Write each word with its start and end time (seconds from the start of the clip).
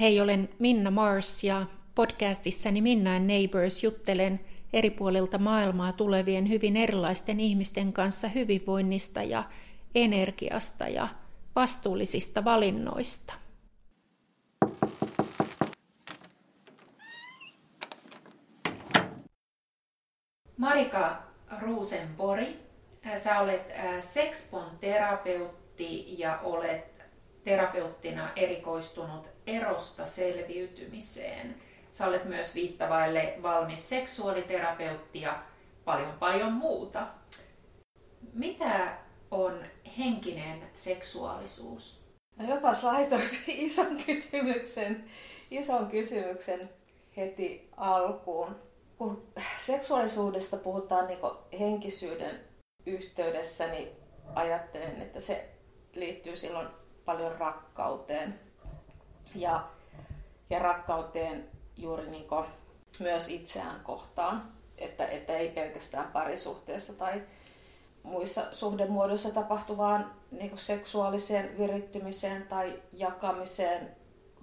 Hei, 0.00 0.20
olen 0.20 0.48
Minna 0.58 0.90
Mars 0.90 1.44
ja 1.44 1.66
podcastissani 1.94 2.80
Minna 2.80 3.14
and 3.14 3.26
Neighbors 3.26 3.84
juttelen 3.84 4.40
eri 4.72 4.90
puolilta 4.90 5.38
maailmaa 5.38 5.92
tulevien 5.92 6.48
hyvin 6.48 6.76
erilaisten 6.76 7.40
ihmisten 7.40 7.92
kanssa 7.92 8.28
hyvinvoinnista 8.28 9.22
ja 9.22 9.44
energiasta 9.94 10.88
ja 10.88 11.08
vastuullisista 11.56 12.44
valinnoista. 12.44 13.34
Marika 20.56 21.22
Ruusenbori, 21.60 22.58
sä 23.14 23.40
olet 23.40 23.72
Sexpon 24.00 24.78
terapeutti 24.80 26.18
ja 26.18 26.38
olet 26.38 26.93
terapeuttina 27.44 28.32
erikoistunut 28.36 29.30
erosta 29.46 30.06
selviytymiseen. 30.06 31.54
Sä 31.90 32.06
olet 32.06 32.24
myös 32.24 32.54
viittavaille 32.54 33.38
valmis 33.42 33.88
seksuaaliterapeutti 33.88 35.20
ja 35.20 35.42
paljon 35.84 36.12
paljon 36.18 36.52
muuta. 36.52 37.06
Mitä 38.32 38.96
on 39.30 39.64
henkinen 39.98 40.62
seksuaalisuus? 40.72 42.04
No 42.36 42.54
jopas 42.54 42.84
laitoit 42.84 43.42
ison 43.48 43.96
kysymyksen, 44.06 45.04
ison 45.50 45.86
kysymyksen 45.86 46.70
heti 47.16 47.68
alkuun. 47.76 48.56
Kun 48.98 49.32
seksuaalisuudesta 49.58 50.56
puhutaan 50.56 51.06
niin 51.06 51.18
henkisyyden 51.60 52.40
yhteydessä, 52.86 53.66
niin 53.66 53.88
ajattelen, 54.34 55.02
että 55.02 55.20
se 55.20 55.48
liittyy 55.94 56.36
silloin 56.36 56.68
paljon 57.04 57.32
rakkauteen. 57.38 58.40
Ja, 59.34 59.68
ja 60.50 60.58
rakkauteen 60.58 61.50
juuri 61.76 62.10
niin 62.10 62.26
myös 63.00 63.28
itseään 63.28 63.80
kohtaan. 63.80 64.52
Että, 64.78 65.06
että 65.06 65.36
ei 65.36 65.48
pelkästään 65.48 66.12
parisuhteessa 66.12 66.92
tai 66.92 67.22
muissa 68.02 68.42
suhdemuodoissa 68.52 69.30
tapahtuvaan 69.30 70.12
niin 70.30 70.58
seksuaaliseen 70.58 71.58
virittymiseen 71.58 72.46
tai 72.46 72.82
jakamiseen, 72.92 73.96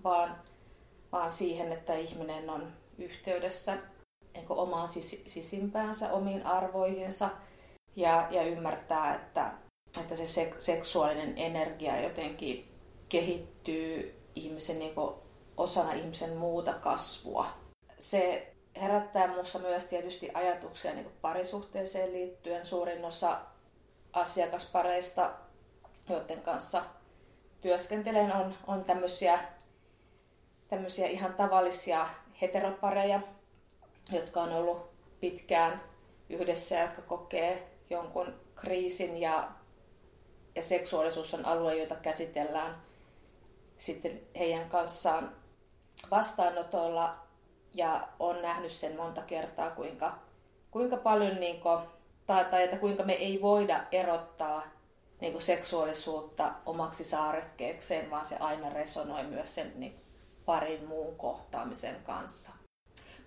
vaan, 0.03 0.35
vaan 1.11 1.29
siihen, 1.29 1.71
että 1.71 1.93
ihminen 1.93 2.49
on 2.49 2.73
yhteydessä 2.97 3.77
niin 4.33 4.45
omaan 4.49 4.87
sis- 4.87 5.23
sisimpäänsä, 5.25 6.13
omiin 6.13 6.45
arvoihinsa 6.45 7.29
ja, 7.95 8.27
ja 8.31 8.43
ymmärtää, 8.43 9.15
että 9.15 9.51
että 9.99 10.15
se 10.15 10.23
sek- 10.23 10.59
seksuaalinen 10.59 11.37
energia 11.37 12.01
jotenkin 12.01 12.71
kehittyy 13.09 14.21
ihmisen 14.35 14.79
niin 14.79 14.93
osana 15.57 15.93
ihmisen 15.93 16.37
muuta 16.37 16.73
kasvua. 16.73 17.47
Se 17.99 18.53
herättää 18.75 19.27
minussa 19.27 19.59
myös 19.59 19.85
tietysti 19.85 20.31
ajatuksia 20.33 20.93
niin 20.93 21.11
parisuhteeseen 21.21 22.13
liittyen. 22.13 22.65
Suurin 22.65 23.05
osa 23.05 23.41
asiakaspareista, 24.13 25.31
joiden 26.09 26.41
kanssa 26.41 26.83
työskentelen, 27.61 28.35
on, 28.35 28.53
on 28.67 28.83
tämmöisiä, 28.83 29.39
tämmöisiä 30.67 31.07
ihan 31.07 31.33
tavallisia 31.33 32.07
heteropareja, 32.41 33.21
jotka 34.11 34.41
on 34.41 34.53
ollut 34.53 34.91
pitkään 35.19 35.81
yhdessä 36.29 36.79
jotka 36.79 37.01
kokee 37.01 37.67
jonkun 37.89 38.33
kriisin 38.55 39.17
ja 39.17 39.51
ja 40.55 40.63
seksuaalisuus 40.63 41.33
on 41.33 41.45
alue, 41.45 41.75
jota 41.75 41.95
käsitellään 41.95 42.75
sitten 43.77 44.21
heidän 44.39 44.69
kanssaan 44.69 45.35
vastaanotolla 46.11 47.15
ja 47.73 48.07
on 48.19 48.41
nähnyt 48.41 48.71
sen 48.71 48.95
monta 48.95 49.21
kertaa, 49.21 49.69
kuinka, 49.69 50.19
kuinka 50.71 50.97
paljon 50.97 51.39
niin 51.39 51.61
kuin, 51.61 51.79
tai, 52.25 52.45
tai 52.45 52.63
että 52.63 52.77
kuinka 52.77 53.03
me 53.03 53.13
ei 53.13 53.41
voida 53.41 53.83
erottaa 53.91 54.63
niin 55.21 55.31
kuin 55.31 55.41
seksuaalisuutta 55.41 56.53
omaksi 56.65 57.03
saarekkeekseen, 57.03 58.09
vaan 58.11 58.25
se 58.25 58.37
aina 58.39 58.69
resonoi 58.69 59.23
myös 59.23 59.55
sen 59.55 59.73
niin 59.75 59.99
parin 60.45 60.85
muun 60.85 61.15
kohtaamisen 61.15 61.95
kanssa. 62.03 62.51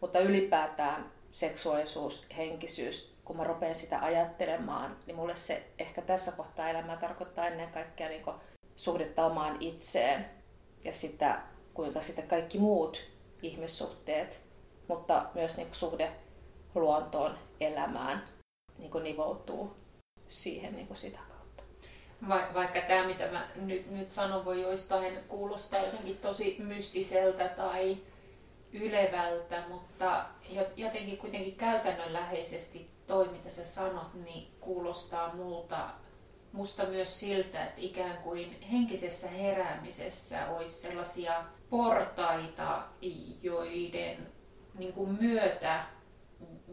Mutta 0.00 0.19
ylipäätään 0.19 1.12
seksuaalisuus, 1.31 2.26
henkisyys 2.37 3.13
kun 3.25 3.37
mä 3.37 3.45
rupean 3.45 3.75
sitä 3.75 3.99
ajattelemaan, 4.01 4.97
niin 5.07 5.17
mulle 5.17 5.37
se 5.37 5.67
ehkä 5.79 6.03
tässä 6.03 6.33
kohtaa 6.33 6.69
elämää 6.69 6.97
tarkoittaa 6.97 7.47
ennen 7.47 7.69
kaikkea 7.69 8.09
niin 8.09 8.25
suhdetta 8.77 9.27
omaan 9.27 9.57
itseen 9.61 10.31
ja 10.85 10.93
sitä, 10.93 11.43
kuinka 11.75 12.01
sitten 12.01 12.29
kaikki 12.29 12.59
muut 12.59 13.05
ihmissuhteet, 13.43 14.43
mutta 14.89 15.27
myös 15.35 15.57
niin 15.57 15.69
suhde 15.73 16.12
luontoon, 16.75 17.39
elämään 17.61 18.25
niin 18.79 19.03
nivoutuu 19.03 19.77
siihen 20.29 20.77
niin 20.77 20.97
sitä 20.97 21.19
kautta. 21.29 21.62
Va- 22.29 22.55
vaikka 22.55 22.81
tämä, 22.81 23.06
mitä 23.06 23.27
mä 23.27 23.49
nyt, 23.56 23.91
nyt 23.91 24.11
sanon, 24.11 24.45
voi 24.45 24.62
joistain 24.62 25.19
kuulostaa 25.29 25.81
jotenkin 25.81 26.19
tosi 26.19 26.56
mystiseltä 26.59 27.49
tai 27.49 27.97
ylevältä, 28.73 29.62
mutta 29.69 30.27
jotenkin 30.77 31.19
kuitenkin 31.19 31.56
käytännönläheisesti 31.56 32.94
toi, 33.06 33.28
mitä 33.28 33.50
sä 33.50 33.65
sanot, 33.65 34.15
niin 34.15 34.53
kuulostaa 34.60 35.34
multa, 35.34 35.91
musta 36.53 36.87
myös 36.87 37.20
siltä, 37.20 37.65
että 37.65 37.81
ikään 37.81 38.16
kuin 38.22 38.60
henkisessä 38.72 39.28
heräämisessä 39.28 40.48
olisi 40.48 40.75
sellaisia 40.75 41.44
portaita, 41.70 42.82
joiden 43.43 44.32
niin 44.75 44.93
kuin 44.93 45.10
myötä 45.20 45.84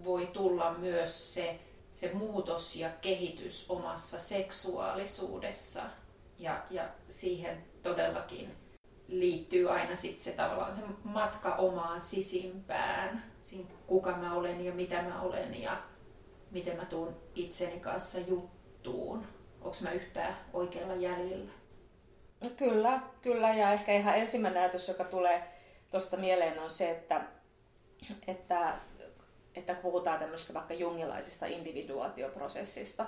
voi 0.03 0.27
tulla 0.27 0.73
myös 0.73 1.33
se, 1.33 1.59
se 1.91 2.13
muutos 2.13 2.75
ja 2.75 2.89
kehitys 2.89 3.65
omassa 3.69 4.19
seksuaalisuudessa. 4.19 5.81
Ja, 6.37 6.63
ja 6.69 6.83
siihen 7.09 7.65
todellakin 7.83 8.55
liittyy 9.07 9.71
aina 9.71 9.95
sitten 9.95 10.23
se 10.23 10.31
tavallaan 10.31 10.75
se 10.75 10.81
matka 11.03 11.55
omaan 11.55 12.01
sisimpään, 12.01 13.23
siinä 13.41 13.69
kuka 13.87 14.11
mä 14.11 14.35
olen 14.35 14.65
ja 14.65 14.73
mitä 14.73 15.01
mä 15.01 15.21
olen 15.21 15.61
ja 15.61 15.77
miten 16.51 16.77
mä 16.77 16.85
tuun 16.85 17.15
itseni 17.35 17.79
kanssa 17.79 18.19
juttuun. 18.19 19.27
Onko 19.61 19.77
mä 19.83 19.91
yhtään 19.91 20.37
oikealla 20.53 20.95
jäljellä? 20.95 21.51
No 22.43 22.49
kyllä, 22.57 22.99
kyllä. 23.21 23.53
Ja 23.53 23.73
ehkä 23.73 23.93
ihan 23.93 24.17
ensimmäinen 24.17 24.61
ajatus, 24.61 24.87
joka 24.87 25.03
tulee 25.03 25.43
tuosta 25.91 26.17
mieleen, 26.17 26.59
on 26.59 26.71
se, 26.71 26.91
että, 26.91 27.21
että, 28.27 28.73
että 29.55 29.73
puhutaan 29.73 30.19
tämmöisestä 30.19 30.53
vaikka 30.53 30.73
jungilaisesta 30.73 31.45
individuaatioprosessista, 31.45 33.05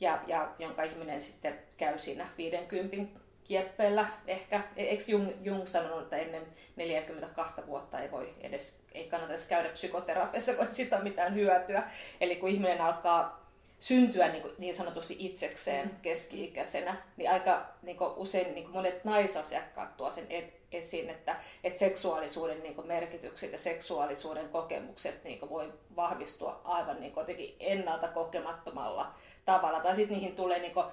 ja, 0.00 0.22
ja 0.26 0.54
jonka 0.58 0.82
ihminen 0.82 1.22
sitten 1.22 1.58
käy 1.76 1.98
siinä 1.98 2.26
50 2.38 3.20
kieppeillä 3.48 4.06
ehkä. 4.26 4.60
Eikö 4.76 5.02
Jung, 5.08 5.28
Jung 5.42 5.66
sanonut, 5.66 6.02
että 6.02 6.16
ennen 6.16 6.46
42 6.76 7.66
vuotta 7.66 8.00
ei 8.00 8.10
voi 8.10 8.34
edes, 8.40 8.80
ei 8.92 9.04
kannata 9.04 9.32
edes 9.32 9.46
käydä 9.46 9.68
psykoterapiassa, 9.68 10.54
kun 10.54 10.70
siitä 10.70 10.96
on 10.96 11.04
mitään 11.04 11.34
hyötyä. 11.34 11.82
Eli 12.20 12.36
kun 12.36 12.48
ihminen 12.48 12.80
alkaa 12.80 13.48
syntyä 13.80 14.28
niin, 14.28 14.42
kuin, 14.42 14.54
niin 14.58 14.74
sanotusti 14.74 15.16
itsekseen 15.18 15.88
mm. 15.88 15.96
keski-ikäisenä, 16.02 16.96
niin 17.16 17.30
aika 17.30 17.66
niin 17.82 17.96
kuin 17.96 18.10
usein 18.16 18.54
niin 18.54 18.64
kuin 18.64 18.74
monet 18.74 19.04
naisasiakkaat 19.04 19.96
tuo 19.96 20.10
sen 20.10 20.26
esiin, 20.72 21.10
että, 21.10 21.36
että 21.64 21.78
seksuaalisuuden 21.78 22.62
niin 22.62 22.74
kuin 22.74 22.86
merkitykset 22.86 23.52
ja 23.52 23.58
seksuaalisuuden 23.58 24.48
kokemukset 24.48 25.24
niin 25.24 25.38
kuin 25.38 25.50
voi 25.50 25.72
vahvistua 25.96 26.60
aivan 26.64 27.00
niin 27.00 27.12
kuin 27.12 27.26
ennalta 27.60 28.08
kokemattomalla 28.08 29.14
tavalla. 29.44 29.80
Tai 29.80 29.94
sitten 29.94 30.16
niihin 30.16 30.36
tulee 30.36 30.58
niin 30.58 30.74
kuin 30.74 30.86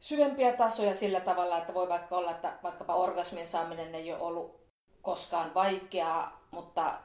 syvempiä 0.00 0.52
tasoja 0.52 0.94
sillä 0.94 1.20
tavalla, 1.20 1.58
että 1.58 1.74
voi 1.74 1.88
vaikka 1.88 2.16
olla, 2.16 2.30
että 2.30 2.58
vaikkapa 2.62 2.94
orgasmin 2.94 3.46
saaminen 3.46 3.94
ei 3.94 4.12
ole 4.12 4.22
ollut 4.22 4.66
koskaan 5.02 5.54
vaikeaa, 5.54 6.46
mutta, 6.50 6.98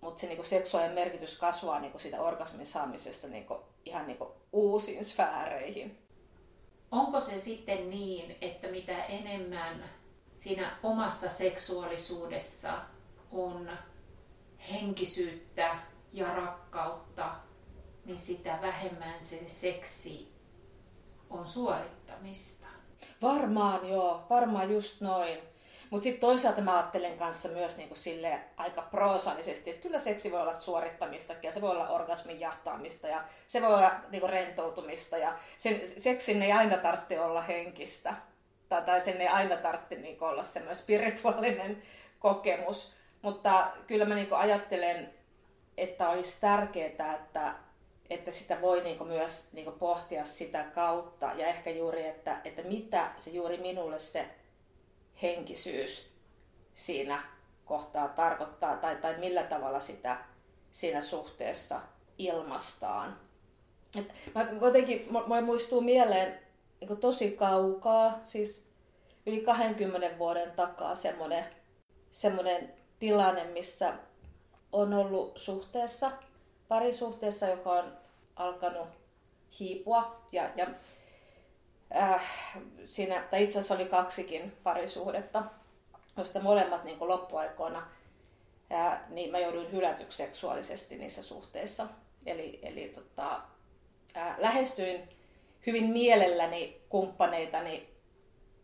mutta 0.00 0.20
se 0.20 0.26
niin 0.26 0.44
seksuaalinen 0.44 0.94
merkitys 0.94 1.38
kasvaa 1.38 1.80
niin 1.80 1.90
kuin 1.90 2.02
siitä 2.02 2.22
orgasmin 2.22 2.66
saamisesta 2.66 3.28
niin 3.28 3.46
kuin, 3.46 3.60
ihan 3.84 4.06
niin 4.06 4.18
kuin 4.18 4.30
uusiin 4.52 5.04
sfääreihin. 5.04 5.98
Onko 6.90 7.20
se 7.20 7.38
sitten 7.38 7.90
niin, 7.90 8.36
että 8.40 8.68
mitä 8.68 9.04
enemmän 9.04 9.90
siinä 10.36 10.78
omassa 10.82 11.28
seksuaalisuudessa 11.28 12.78
on 13.32 13.70
henkisyyttä 14.70 15.78
ja 16.12 16.34
rakkautta, 16.34 17.34
niin 18.04 18.18
sitä 18.18 18.58
vähemmän 18.62 19.22
se 19.22 19.42
seksi 19.46 20.37
on 21.30 21.46
suorittamista. 21.46 22.66
Varmaan 23.22 23.88
joo, 23.88 24.26
varmaan 24.30 24.72
just 24.72 25.00
noin. 25.00 25.38
Mutta 25.90 26.04
sitten 26.04 26.20
toisaalta 26.20 26.60
mä 26.60 26.76
ajattelen 26.76 27.18
kanssa 27.18 27.48
myös 27.48 27.76
niinku 27.76 27.94
sille 27.94 28.40
aika 28.56 28.82
proosallisesti, 28.82 29.70
että 29.70 29.82
kyllä 29.82 29.98
seksi 29.98 30.32
voi 30.32 30.40
olla 30.40 30.52
suorittamista 30.52 31.34
ja 31.42 31.52
se 31.52 31.60
voi 31.60 31.70
olla 31.70 31.88
orgasmin 31.88 32.40
jahtaamista 32.40 33.08
ja 33.08 33.24
se 33.48 33.62
voi 33.62 33.74
olla 33.74 33.92
niinku 34.10 34.26
rentoutumista 34.26 35.18
ja 35.18 35.38
sen, 35.58 35.80
seksin 35.84 36.42
ei 36.42 36.52
aina 36.52 36.76
tarvitse 36.76 37.20
olla 37.20 37.42
henkistä. 37.42 38.14
Tai, 38.68 38.82
tai 38.82 39.00
sen 39.00 39.20
ei 39.20 39.28
aina 39.28 39.56
tarvitse 39.56 39.94
niinku 39.94 40.24
olla 40.24 40.42
semmoinen 40.42 40.76
spirituaalinen 40.76 41.82
kokemus. 42.18 42.92
Mutta 43.22 43.72
kyllä 43.86 44.04
mä 44.04 44.14
niin 44.14 44.32
ajattelen, 44.32 45.14
että 45.76 46.08
olisi 46.08 46.40
tärkeää, 46.40 47.14
että, 47.14 47.54
että 48.10 48.30
sitä 48.30 48.60
voi 48.60 48.82
niin 48.82 49.06
myös 49.06 49.48
niin 49.52 49.72
pohtia 49.72 50.24
sitä 50.24 50.64
kautta. 50.64 51.26
Ja 51.36 51.46
ehkä 51.46 51.70
juuri, 51.70 52.06
että, 52.06 52.40
että 52.44 52.62
mitä 52.62 53.10
se 53.16 53.30
juuri 53.30 53.56
minulle 53.56 53.98
se 53.98 54.28
henkisyys 55.22 56.10
siinä 56.74 57.22
kohtaa 57.64 58.08
tarkoittaa 58.08 58.76
tai, 58.76 58.96
tai 58.96 59.18
millä 59.18 59.42
tavalla 59.42 59.80
sitä 59.80 60.16
siinä 60.72 61.00
suhteessa 61.00 61.80
ilmastaan. 62.18 63.20
Et 63.98 64.14
mä 64.34 64.46
jotenkin, 64.60 65.08
mä 65.28 65.40
muistuu 65.40 65.80
mieleen 65.80 66.40
niin 66.80 66.96
tosi 66.96 67.30
kaukaa, 67.30 68.18
siis 68.22 68.70
yli 69.26 69.40
20 69.40 70.18
vuoden 70.18 70.50
takaa 70.50 70.94
semmoinen, 70.94 71.44
semmoinen 72.10 72.72
tilanne, 72.98 73.44
missä 73.44 73.94
on 74.72 74.94
ollut 74.94 75.38
suhteessa, 75.38 76.10
parisuhteessa, 76.68 77.46
joka 77.46 77.72
on 77.72 77.97
alkanut 78.38 78.88
hiipua. 79.60 80.20
Ja, 80.32 80.50
ja 80.56 80.66
äh, 81.96 82.22
siinä, 82.86 83.22
tai 83.30 83.44
itse 83.44 83.58
asiassa 83.58 83.74
oli 83.74 83.84
kaksikin 83.84 84.56
parisuhdetta, 84.62 85.44
joista 86.16 86.40
molemmat 86.40 86.84
niin 86.84 86.96
loppuaikoina 87.00 87.86
ää, 88.70 89.06
niin 89.08 89.30
mä 89.30 89.38
jouduin 89.38 89.72
hylätyksi 89.72 90.16
seksuaalisesti 90.16 90.96
niissä 90.96 91.22
suhteissa. 91.22 91.86
Eli, 92.26 92.58
eli 92.62 92.88
tota, 92.94 93.40
ää, 94.14 94.36
lähestyin 94.38 95.08
hyvin 95.66 95.90
mielelläni 95.90 96.80
kumppaneitani 96.88 97.88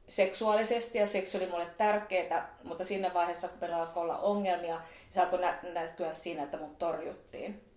seksuaalisesti 0.09 0.99
ja 0.99 1.06
seksi 1.06 1.37
oli 1.37 1.47
mulle 1.47 1.67
tärkeää, 1.79 2.59
mutta 2.65 2.85
siinä 2.85 3.15
vaiheessa, 3.15 3.49
kun 3.49 3.59
meillä 3.61 3.77
alkoi 3.77 4.03
olla 4.03 4.19
ongelmia, 4.19 4.81
se 5.11 5.20
alkoi 5.20 5.41
nä- 5.41 5.59
näkyä 5.73 6.12
siinä, 6.12 6.43
että 6.43 6.59
mut 6.59 6.79
torjuttiin. 6.79 7.74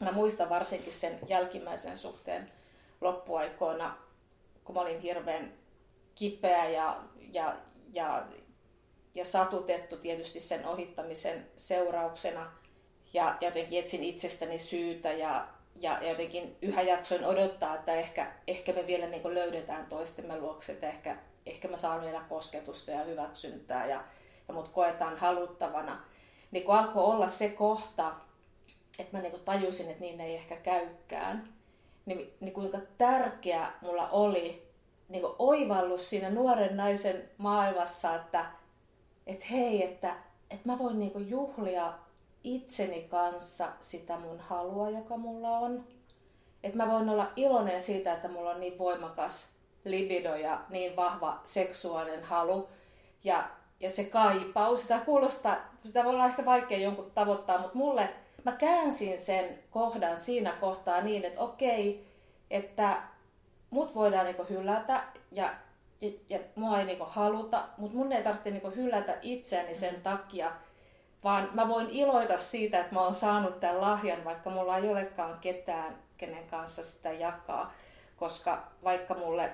Mä 0.00 0.12
muistan 0.12 0.48
varsinkin 0.48 0.92
sen 0.92 1.18
jälkimmäisen 1.28 1.98
suhteen 1.98 2.52
loppuaikoina, 3.00 3.96
kun 4.64 4.74
mä 4.74 4.80
olin 4.80 5.00
hirveän 5.00 5.52
kipeä 6.14 6.68
ja, 6.68 7.00
ja, 7.32 7.56
ja, 7.92 8.26
ja 9.14 9.24
satutettu 9.24 9.96
tietysti 9.96 10.40
sen 10.40 10.66
ohittamisen 10.66 11.46
seurauksena. 11.56 12.52
Ja 13.12 13.36
jotenkin 13.40 13.78
etsin 13.78 14.04
itsestäni 14.04 14.58
syytä 14.58 15.12
ja, 15.12 15.48
ja 15.80 16.08
jotenkin 16.08 16.56
yhä 16.62 16.82
jaksoin 16.82 17.24
odottaa, 17.24 17.74
että 17.74 17.94
ehkä, 17.94 18.32
ehkä 18.46 18.72
me 18.72 18.86
vielä 18.86 19.06
niin 19.06 19.34
löydetään 19.34 19.86
toistemme 19.86 20.38
luokse, 20.38 20.72
että 20.72 20.88
ehkä, 20.88 21.16
ehkä 21.46 21.68
mä 21.68 21.76
saan 21.76 22.02
vielä 22.02 22.24
kosketusta 22.28 22.90
ja 22.90 23.04
hyväksyntää 23.04 23.86
ja, 23.86 24.04
ja 24.48 24.54
mut 24.54 24.68
koetaan 24.68 25.18
haluttavana. 25.18 26.04
Niin 26.50 26.64
kun 26.64 26.74
alkoi 26.74 27.04
olla 27.04 27.28
se 27.28 27.48
kohta, 27.48 28.14
että 28.98 29.16
mä 29.16 29.22
niin 29.22 29.40
tajusin, 29.44 29.90
että 29.90 30.00
niin 30.00 30.20
ei 30.20 30.34
ehkä 30.34 30.56
käykään, 30.56 31.48
niin, 32.06 32.32
niin 32.40 32.54
kuinka 32.54 32.78
tärkeä 32.98 33.72
mulla 33.80 34.08
oli 34.08 34.68
niin 35.08 35.24
oivallus 35.38 36.10
siinä 36.10 36.30
nuoren 36.30 36.76
naisen 36.76 37.30
maailmassa, 37.38 38.14
että 38.14 38.46
että 39.28 39.46
hei, 39.50 39.84
että, 39.84 40.16
että 40.50 40.68
mä 40.68 40.78
voin 40.78 40.98
niin 40.98 41.30
juhlia 41.30 41.92
itseni 42.44 43.02
kanssa 43.02 43.68
sitä 43.80 44.18
mun 44.18 44.40
halua, 44.40 44.90
joka 44.90 45.16
mulla 45.16 45.58
on. 45.58 45.84
Että 46.62 46.76
mä 46.76 46.92
voin 46.92 47.08
olla 47.08 47.32
iloinen 47.36 47.82
siitä, 47.82 48.12
että 48.12 48.28
mulla 48.28 48.50
on 48.50 48.60
niin 48.60 48.78
voimakas 48.78 49.48
libido 49.84 50.36
ja 50.36 50.60
niin 50.68 50.96
vahva 50.96 51.40
seksuaalinen 51.44 52.24
halu. 52.24 52.68
Ja, 53.24 53.50
ja 53.80 53.88
se 53.88 54.04
kaipaus, 54.04 54.82
sitä 54.82 54.98
kuulostaa, 54.98 55.56
sitä 55.84 56.04
voi 56.04 56.14
olla 56.14 56.26
ehkä 56.26 56.44
vaikea 56.44 56.78
jonkun 56.78 57.10
tavoittaa, 57.10 57.58
mutta 57.58 57.78
mulle, 57.78 58.08
mä 58.44 58.52
käänsin 58.52 59.18
sen 59.18 59.58
kohdan 59.70 60.18
siinä 60.18 60.52
kohtaa 60.52 61.00
niin, 61.00 61.24
että 61.24 61.40
okei, 61.40 62.06
että 62.50 63.02
mut 63.70 63.94
voidaan 63.94 64.26
niin 64.26 64.48
hylätä 64.48 65.04
ja 65.32 65.54
ja, 66.00 66.10
ja 66.28 66.38
mua 66.54 66.78
ei 66.78 66.84
niinku 66.84 67.06
haluta, 67.08 67.68
mutta 67.76 67.96
mun 67.96 68.12
ei 68.12 68.22
tarvitse 68.22 68.50
niinku 68.50 68.70
hylätä 68.70 69.18
itseäni 69.22 69.74
sen 69.74 69.94
mm. 69.94 70.02
takia, 70.02 70.52
vaan 71.24 71.50
mä 71.52 71.68
voin 71.68 71.90
iloita 71.90 72.38
siitä, 72.38 72.80
että 72.80 72.94
mä 72.94 73.02
oon 73.02 73.14
saanut 73.14 73.60
tämän 73.60 73.80
lahjan, 73.80 74.24
vaikka 74.24 74.50
mulla 74.50 74.76
ei 74.76 74.88
olekaan 74.88 75.38
ketään, 75.40 75.98
kenen 76.16 76.46
kanssa 76.46 76.84
sitä 76.84 77.12
jakaa, 77.12 77.72
koska 78.16 78.72
vaikka 78.84 79.14
mulle 79.14 79.50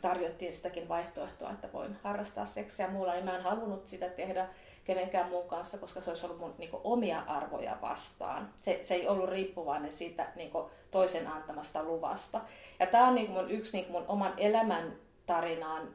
tarjottiin 0.00 0.52
sitäkin 0.52 0.88
vaihtoehtoa, 0.88 1.50
että 1.50 1.72
voin 1.72 1.96
harrastaa 2.02 2.46
seksiä 2.46 2.88
muulla, 2.88 3.12
niin 3.12 3.24
mä 3.24 3.36
en 3.36 3.42
halunnut 3.42 3.88
sitä 3.88 4.08
tehdä 4.08 4.48
kenenkään 4.88 5.30
muun 5.30 5.48
kanssa, 5.48 5.78
koska 5.78 6.00
se 6.00 6.10
olisi 6.10 6.26
ollut 6.26 6.40
mun 6.40 6.54
niin 6.58 6.70
omia 6.84 7.20
arvoja 7.20 7.76
vastaan. 7.82 8.54
Se, 8.60 8.78
se 8.82 8.94
ei 8.94 9.08
ollut 9.08 9.28
riippuvainen 9.28 9.92
siitä 9.92 10.26
niin 10.36 10.50
toisen 10.90 11.26
antamasta 11.26 11.84
luvasta. 11.84 12.40
Ja 12.78 12.86
tämä 12.86 13.08
on 13.08 13.14
niin 13.14 13.30
mun, 13.30 13.50
yksi 13.50 13.78
niin 13.78 13.92
mun 13.92 14.04
oman 14.08 14.34
elämän 14.36 14.96
tarinaan, 15.26 15.94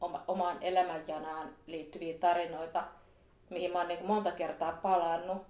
oma, 0.00 0.24
omaan 0.28 0.58
elämänjanaan 0.60 1.56
liittyviä 1.66 2.18
tarinoita, 2.18 2.84
mihin 3.50 3.72
mä 3.72 3.78
oon 3.78 3.88
niin 3.88 4.06
monta 4.06 4.30
kertaa 4.30 4.72
palannut 4.72 5.42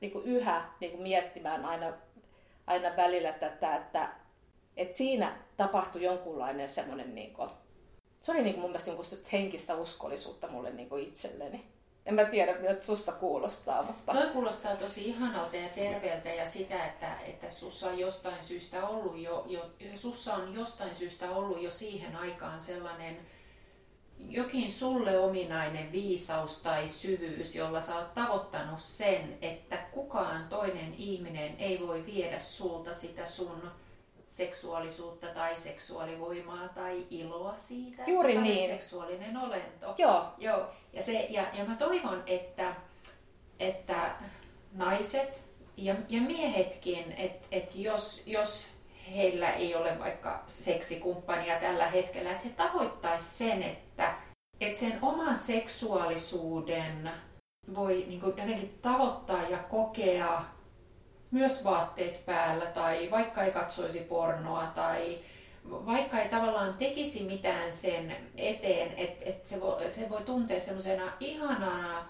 niin 0.00 0.12
kuin 0.12 0.24
yhä 0.24 0.64
niin 0.80 0.90
kuin 0.90 1.02
miettimään 1.02 1.64
aina, 1.64 1.92
aina 2.66 2.96
välillä 2.96 3.32
tätä, 3.32 3.76
että, 3.76 4.08
että 4.76 4.96
siinä 4.96 5.38
tapahtui 5.56 6.02
jonkunlainen 6.02 6.68
semmoinen, 6.68 7.14
niin 7.14 7.34
kuin, 7.34 7.50
se 8.20 8.32
oli 8.32 8.42
niin 8.42 8.54
kuin 8.54 8.62
mun 8.62 8.70
mielestä 8.70 8.90
niin 8.90 9.24
henkistä 9.32 9.74
uskollisuutta 9.74 10.48
mulle 10.48 10.70
niin 10.70 10.88
kuin 10.88 11.02
itselleni. 11.08 11.72
En 12.06 12.14
mä 12.14 12.24
tiedä, 12.24 12.58
mitä 12.58 12.82
susta 12.82 13.12
kuulostaa. 13.12 13.82
Mutta... 13.82 14.12
Toi 14.12 14.26
kuulostaa 14.26 14.76
tosi 14.76 15.08
ihanalta 15.08 15.56
ja 15.56 15.68
terveeltä 15.74 16.28
ja 16.28 16.46
sitä, 16.46 16.86
että, 16.86 17.16
että 17.26 17.50
sussa 17.50 17.88
on 17.88 17.98
jostain 17.98 18.42
syystä 18.42 18.86
ollut 18.86 19.18
jo, 19.18 19.44
jo, 19.46 19.70
sussa 19.94 20.34
on 20.34 20.54
jostain 20.54 20.94
syystä 20.94 21.30
ollut 21.30 21.62
jo 21.62 21.70
siihen 21.70 22.16
aikaan 22.16 22.60
sellainen 22.60 23.16
jokin 24.28 24.70
sulle 24.70 25.18
ominainen 25.18 25.92
viisaus 25.92 26.62
tai 26.62 26.88
syvyys, 26.88 27.56
jolla 27.56 27.80
sä 27.80 27.98
oot 27.98 28.14
tavoittanut 28.14 28.80
sen, 28.80 29.38
että 29.42 29.76
kukaan 29.76 30.48
toinen 30.48 30.94
ihminen 30.94 31.56
ei 31.58 31.86
voi 31.86 32.06
viedä 32.06 32.38
sulta 32.38 32.94
sitä 32.94 33.26
sun 33.26 33.70
seksuaalisuutta 34.32 35.26
tai 35.26 35.56
seksuaalivoimaa 35.56 36.68
tai 36.68 37.06
iloa 37.10 37.56
siitä, 37.56 38.02
Juuri 38.06 38.32
että 38.32 38.42
niin. 38.42 38.70
seksuaalinen 38.70 39.36
olento. 39.36 39.94
Joo. 39.98 40.24
Joo. 40.38 40.66
Ja, 40.92 41.02
se, 41.02 41.12
ja, 41.12 41.46
ja 41.52 41.64
mä 41.64 41.76
toivon, 41.76 42.22
että, 42.26 42.74
että 43.60 44.10
naiset 44.72 45.44
ja, 45.76 45.94
ja 46.08 46.20
miehetkin, 46.20 47.12
että 47.12 47.48
et 47.50 47.74
jos, 47.74 48.22
jos 48.26 48.68
heillä 49.14 49.52
ei 49.52 49.74
ole 49.74 49.98
vaikka 49.98 50.42
seksikumppania 50.46 51.60
tällä 51.60 51.90
hetkellä, 51.90 52.30
että 52.30 52.44
he 52.44 52.50
tavoittaisivat 52.50 53.36
sen, 53.36 53.62
että, 53.62 54.14
että 54.60 54.80
sen 54.80 54.98
oman 55.02 55.36
seksuaalisuuden 55.36 57.10
voi 57.74 58.04
niin 58.08 58.22
jotenkin 58.22 58.78
tavoittaa 58.82 59.42
ja 59.42 59.58
kokea 59.58 60.44
myös 61.32 61.64
vaatteet 61.64 62.26
päällä 62.26 62.66
tai 62.66 63.10
vaikka 63.10 63.42
ei 63.42 63.52
katsoisi 63.52 64.00
pornoa 64.00 64.66
tai 64.66 65.18
vaikka 65.70 66.20
ei 66.20 66.28
tavallaan 66.28 66.74
tekisi 66.74 67.24
mitään 67.24 67.72
sen 67.72 68.16
eteen, 68.36 68.94
että 68.96 69.24
et 69.30 69.46
se, 69.46 69.60
voi, 69.60 69.90
se 69.90 70.10
voi 70.10 70.22
tuntea 70.22 70.60
semmoisena 70.60 71.12
ihanana 71.20 72.08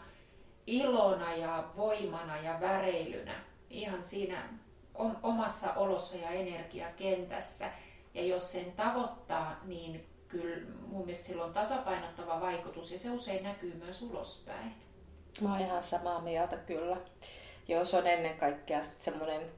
ilona 0.66 1.34
ja 1.34 1.64
voimana 1.76 2.36
ja 2.36 2.60
väreilynä 2.60 3.34
ihan 3.70 4.02
siinä 4.02 4.48
omassa 5.22 5.72
olossa 5.72 6.16
ja 6.16 6.30
energiakentässä. 6.30 7.70
Ja 8.14 8.24
jos 8.24 8.52
sen 8.52 8.72
tavoittaa, 8.72 9.60
niin 9.64 10.06
kyllä 10.28 10.66
mun 10.86 11.00
mielestä 11.00 11.26
sillä 11.26 11.44
on 11.44 11.52
tasapainottava 11.52 12.40
vaikutus 12.40 12.92
ja 12.92 12.98
se 12.98 13.10
usein 13.10 13.42
näkyy 13.42 13.74
myös 13.74 14.02
ulospäin. 14.02 14.74
Mä 15.40 15.52
oon 15.52 15.60
ihan 15.60 15.82
samaa 15.82 16.20
mieltä 16.20 16.56
kyllä. 16.56 16.96
Ja 17.72 17.84
se 17.84 17.96
on 17.96 18.06
ennen 18.06 18.36
kaikkea 18.36 18.82
semmoinen 18.82 19.50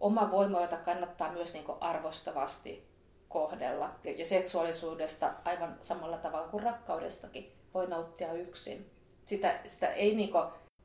oma 0.00 0.30
voima, 0.30 0.60
jota 0.60 0.76
kannattaa 0.76 1.32
myös 1.32 1.54
niin 1.54 1.64
arvostavasti 1.80 2.88
kohdella. 3.28 3.90
Ja 4.16 4.26
seksuaalisuudesta 4.26 5.32
aivan 5.44 5.76
samalla 5.80 6.16
tavalla 6.18 6.48
kuin 6.48 6.62
rakkaudestakin 6.62 7.52
voi 7.74 7.86
nauttia 7.86 8.32
yksin. 8.32 8.90
Sitä, 9.24 9.60
sitä 9.66 9.88
ei 9.88 10.14
niin 10.14 10.30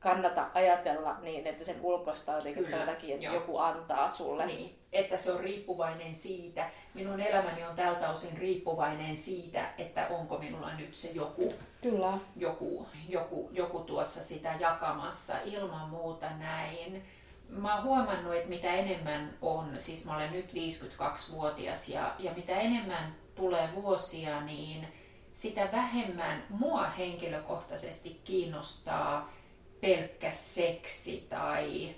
kannata 0.04 0.46
ajatella 0.54 1.16
niin, 1.22 1.46
että 1.46 1.64
sen 1.64 1.80
ulkoista 1.82 2.32
on 2.32 2.38
jotenkin 2.38 2.64
Kyllä, 2.64 2.78
jotakin, 2.78 3.14
että 3.14 3.24
joo. 3.24 3.34
joku 3.34 3.58
antaa 3.58 4.08
sulle. 4.08 4.46
Niin, 4.46 4.78
että 4.92 5.16
se 5.16 5.32
on 5.32 5.40
riippuvainen 5.40 6.14
siitä. 6.14 6.70
Minun 6.94 7.20
elämäni 7.20 7.64
on 7.64 7.76
tältä 7.76 8.10
osin 8.10 8.38
riippuvainen 8.38 9.16
siitä, 9.16 9.68
että 9.78 10.06
onko 10.10 10.38
minulla 10.38 10.74
nyt 10.74 10.94
se 10.94 11.10
joku, 11.10 11.54
Kyllä. 11.82 12.18
joku, 12.36 12.86
joku, 13.08 13.48
joku 13.52 13.80
tuossa 13.80 14.22
sitä 14.22 14.54
jakamassa. 14.60 15.34
Ilman 15.44 15.88
muuta 15.88 16.26
näin. 16.30 17.04
Mä 17.48 17.74
oon 17.74 17.84
huomannut, 17.84 18.34
että 18.34 18.48
mitä 18.48 18.72
enemmän 18.74 19.34
on, 19.42 19.78
siis 19.78 20.04
mä 20.04 20.16
olen 20.16 20.32
nyt 20.32 20.52
52-vuotias 20.52 21.88
ja, 21.88 22.14
ja 22.18 22.32
mitä 22.36 22.52
enemmän 22.52 23.14
tulee 23.34 23.68
vuosia, 23.74 24.40
niin 24.40 24.88
sitä 25.32 25.68
vähemmän 25.72 26.44
mua 26.48 26.84
henkilökohtaisesti 26.84 28.20
kiinnostaa 28.24 29.32
pelkkä 29.80 30.30
seksi 30.30 31.26
tai 31.30 31.94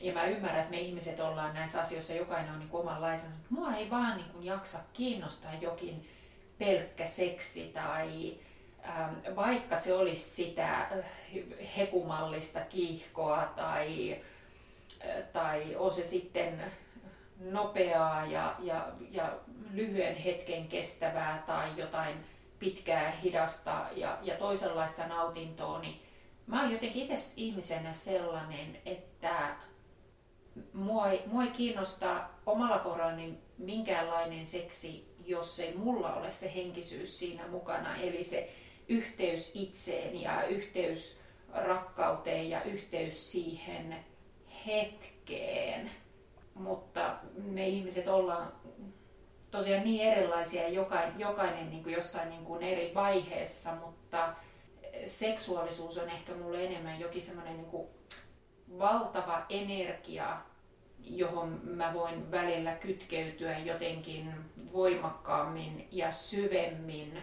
ja 0.00 0.12
mä 0.12 0.24
ymmärrän, 0.24 0.60
että 0.60 0.70
me 0.70 0.80
ihmiset 0.80 1.20
ollaan 1.20 1.54
näissä 1.54 1.80
asioissa, 1.80 2.12
jokainen 2.12 2.52
on 2.52 2.58
niin 2.58 2.68
omanlaisensa, 2.72 3.36
mutta 3.36 3.54
mua 3.54 3.76
ei 3.76 3.90
vaan 3.90 4.16
niin 4.16 4.30
kuin 4.30 4.44
jaksa 4.44 4.78
kiinnostaa 4.92 5.52
jokin 5.60 6.08
pelkkä 6.58 7.06
seksi 7.06 7.70
tai 7.74 8.34
ähm, 8.88 9.14
vaikka 9.36 9.76
se 9.76 9.94
olisi 9.94 10.30
sitä 10.30 10.78
äh, 10.78 10.88
hekumallista 11.76 12.60
kiihkoa 12.60 13.52
tai, 13.56 14.12
äh, 15.04 15.24
tai 15.32 15.76
on 15.76 15.90
se 15.90 16.04
sitten 16.04 16.72
nopeaa 17.40 18.26
ja, 18.26 18.56
ja, 18.58 18.88
ja 19.10 19.36
lyhyen 19.72 20.16
hetken 20.16 20.68
kestävää 20.68 21.42
tai 21.46 21.68
jotain 21.76 22.16
pitkää, 22.58 23.10
hidasta 23.10 23.86
ja, 23.96 24.18
ja 24.22 24.36
toisenlaista 24.36 25.06
nautintoa, 25.06 25.78
niin 25.78 26.02
mä 26.50 26.62
oon 26.62 26.72
jotenkin 26.72 27.02
itse 27.02 27.34
ihmisenä 27.36 27.92
sellainen, 27.92 28.76
että 28.86 29.56
mua 30.72 31.10
ei, 31.10 31.22
mua 31.26 31.42
ei 31.42 31.50
kiinnosta 31.50 32.28
omalla 32.46 32.78
kohdallani 32.78 33.38
minkäänlainen 33.58 34.46
seksi, 34.46 35.14
jos 35.26 35.60
ei 35.60 35.76
mulla 35.76 36.14
ole 36.14 36.30
se 36.30 36.54
henkisyys 36.54 37.18
siinä 37.18 37.46
mukana. 37.46 37.96
Eli 37.96 38.24
se 38.24 38.52
yhteys 38.88 39.52
itseen 39.54 40.20
ja 40.20 40.42
yhteys 40.42 41.20
rakkauteen 41.54 42.50
ja 42.50 42.62
yhteys 42.62 43.32
siihen 43.32 43.96
hetkeen. 44.66 45.90
Mutta 46.54 47.16
me 47.34 47.68
ihmiset 47.68 48.08
ollaan 48.08 48.52
tosiaan 49.50 49.84
niin 49.84 50.12
erilaisia, 50.12 50.68
jokainen, 50.68 51.20
jokainen 51.20 51.70
niin 51.70 51.82
kuin 51.82 51.94
jossain 51.94 52.30
niin 52.30 52.44
kuin 52.44 52.62
eri 52.62 52.92
vaiheessa, 52.94 53.74
mutta 53.74 54.34
seksuaalisuus 55.04 55.98
on 55.98 56.08
ehkä 56.08 56.34
mulle 56.34 56.64
enemmän 56.64 57.00
jokin 57.00 57.22
semmoinen 57.22 57.56
niin 57.56 57.86
valtava 58.78 59.46
energia, 59.48 60.36
johon 61.04 61.60
mä 61.64 61.94
voin 61.94 62.30
välillä 62.30 62.72
kytkeytyä 62.74 63.58
jotenkin 63.58 64.34
voimakkaammin 64.72 65.88
ja 65.92 66.10
syvemmin. 66.10 67.22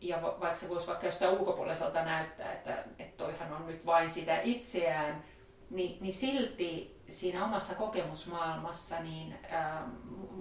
Ja 0.00 0.22
vaikka 0.22 0.54
se 0.54 0.68
voisi 0.68 0.86
vaikka 0.86 1.06
jostain 1.06 1.38
ulkopuoliselta 1.38 2.04
näyttää, 2.04 2.52
että, 2.52 2.84
että 2.98 3.24
toihan 3.24 3.52
on 3.52 3.66
nyt 3.66 3.86
vain 3.86 4.10
sitä 4.10 4.40
itseään, 4.40 5.24
niin, 5.70 5.98
niin 6.00 6.12
silti 6.12 7.00
siinä 7.08 7.44
omassa 7.44 7.74
kokemusmaailmassa, 7.74 9.00
niin 9.00 9.38
ää, 9.48 9.88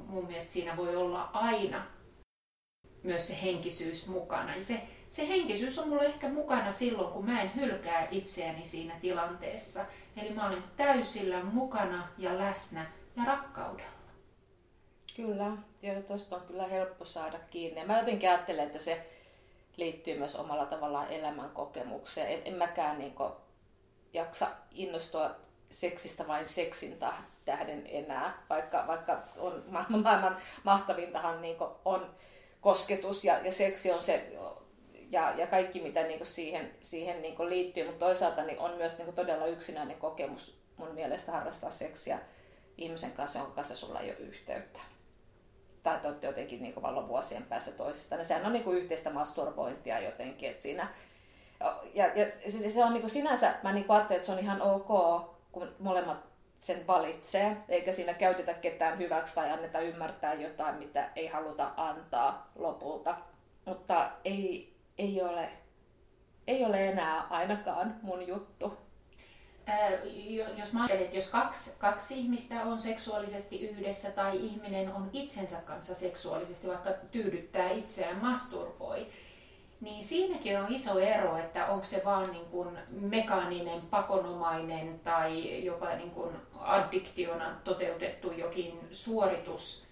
mun 0.07 0.25
mielestä 0.25 0.53
siinä 0.53 0.77
voi 0.77 0.95
olla 0.95 1.29
aina 1.33 1.94
myös 3.05 3.27
se 3.27 3.41
henkisyys 3.41 4.07
mukana. 4.07 4.55
Ja 4.55 4.63
se, 4.63 4.81
se 5.09 5.27
henkisyys 5.27 5.79
on 5.79 5.89
mulle 5.89 6.05
ehkä 6.05 6.29
mukana 6.29 6.71
silloin, 6.71 7.13
kun 7.13 7.25
mä 7.25 7.41
en 7.41 7.55
hylkää 7.55 8.07
itseäni 8.11 8.65
siinä 8.65 8.95
tilanteessa. 9.01 9.85
Eli 10.17 10.29
mä 10.33 10.47
olen 10.47 10.63
täysillä 10.77 11.43
mukana 11.43 12.07
ja 12.17 12.37
läsnä 12.37 12.85
ja 13.17 13.25
rakkaudella. 13.25 13.95
Kyllä, 15.15 15.51
ja 15.81 16.01
tuosta 16.01 16.35
on 16.35 16.41
kyllä 16.47 16.67
helppo 16.67 17.05
saada 17.05 17.39
kiinni. 17.49 17.85
Mä 17.85 17.99
jotenkin 17.99 18.29
ajattelen, 18.29 18.67
että 18.67 18.79
se 18.79 19.09
liittyy 19.77 20.17
myös 20.17 20.35
omalla 20.35 20.65
tavallaan 20.65 21.11
elämän 21.11 21.49
kokemukseen. 21.49 22.27
En, 22.27 22.41
en 22.45 22.53
mäkään 22.53 22.99
niin 22.99 23.15
jaksa 24.13 24.47
innostua 24.71 25.35
seksistä 25.69 26.27
vain 26.27 26.45
seksin 26.45 26.97
tähden 27.45 27.87
enää, 27.87 28.43
vaikka, 28.49 28.83
vaikka 28.87 29.23
on 29.37 29.63
maailman 30.03 30.37
mahtavintahan 30.63 31.41
niin 31.41 31.57
on 31.85 32.15
kosketus 32.65 33.25
ja, 33.25 33.39
ja 33.39 33.51
seksi 33.51 33.91
on 33.91 34.03
se 34.03 34.31
ja, 35.11 35.33
ja 35.37 35.47
kaikki 35.47 35.81
mitä 35.81 36.03
niin 36.03 36.25
siihen, 36.25 36.71
siihen 36.81 37.21
niin 37.21 37.49
liittyy, 37.49 37.85
mutta 37.85 38.05
toisaalta 38.05 38.43
niin 38.43 38.59
on 38.59 38.77
myös 38.77 38.97
niin 38.97 39.13
todella 39.13 39.45
yksinäinen 39.45 39.97
kokemus 39.97 40.57
mun 40.77 40.93
mielestä 40.93 41.31
harrastaa 41.31 41.71
seksiä 41.71 42.19
ihmisen 42.77 43.11
kanssa, 43.11 43.39
jonka 43.39 43.55
kanssa 43.55 43.75
sulla 43.75 43.99
ei 43.99 44.09
ole 44.09 44.19
yhteyttä. 44.19 44.79
Tai 45.83 45.99
te 45.99 46.07
olette 46.07 46.27
jotenkin 46.27 46.61
niin 46.61 46.81
vallan 46.81 47.07
vuosien 47.07 47.43
päässä 47.43 47.71
toisista. 47.71 48.23
Sehän 48.23 48.45
on 48.45 48.53
niin 48.53 48.73
yhteistä 48.73 49.09
masturbointia 49.09 49.99
jotenkin. 49.99 50.49
Että 50.49 50.63
siinä, 50.63 50.87
ja, 51.93 52.05
ja 52.05 52.29
se, 52.29 52.69
se 52.69 52.83
on 52.83 52.93
niin 52.93 53.09
sinänsä, 53.09 53.55
mä 53.63 53.73
niin 53.73 53.85
ajattelen, 53.89 54.15
että 54.15 54.25
se 54.25 54.31
on 54.31 54.39
ihan 54.39 54.61
ok, 54.61 54.87
kun 55.51 55.75
molemmat 55.79 56.34
sen 56.59 56.87
valitsee, 56.87 57.57
eikä 57.69 57.91
siinä 57.91 58.13
käytetä 58.13 58.53
ketään 58.53 58.99
hyväksi 58.99 59.35
tai 59.35 59.51
anneta 59.51 59.79
ymmärtää 59.79 60.33
jotain, 60.33 60.75
mitä 60.75 61.09
ei 61.15 61.27
haluta 61.27 61.71
antaa 61.77 62.51
lopulta. 62.55 63.17
Mutta 63.65 64.11
ei, 64.23 64.73
ei, 64.97 65.21
ole, 65.21 65.49
ei 66.47 66.65
ole 66.65 66.87
enää 66.89 67.21
ainakaan 67.21 67.95
mun 68.01 68.27
juttu. 68.27 68.77
Ää, 69.67 69.89
jos 70.55 70.73
mä 70.73 70.79
ajattelen, 70.79 71.05
että 71.05 71.17
jos 71.17 71.29
kaksi, 71.29 71.73
kaksi 71.79 72.19
ihmistä 72.19 72.63
on 72.63 72.79
seksuaalisesti 72.79 73.67
yhdessä 73.67 74.11
tai 74.11 74.45
ihminen 74.45 74.93
on 74.93 75.09
itsensä 75.13 75.57
kanssa 75.57 75.95
seksuaalisesti, 75.95 76.67
vaikka 76.67 76.89
tyydyttää 77.11 77.71
itseään, 77.71 78.17
masturboi, 78.17 79.07
niin 79.81 80.03
siinäkin 80.03 80.59
on 80.59 80.65
iso 80.69 80.99
ero, 80.99 81.37
että 81.37 81.67
onko 81.67 81.83
se 81.83 82.01
vaan 82.05 82.31
niin 82.31 82.45
kuin 82.45 82.77
mekaaninen, 82.89 83.81
pakonomainen 83.81 84.99
tai 84.99 85.65
jopa 85.65 85.95
niin 85.95 86.11
kuin 86.11 86.35
addiktiona 86.59 87.55
toteutettu 87.63 88.31
jokin 88.31 88.79
suoritus 88.91 89.87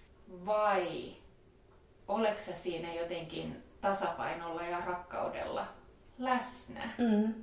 vai 0.46 1.12
oletko 2.08 2.52
siinä 2.54 2.94
jotenkin 2.94 3.62
tasapainolla 3.80 4.62
ja 4.62 4.80
rakkaudella 4.80 5.66
läsnä? 6.18 6.88
Mm. 6.98 7.34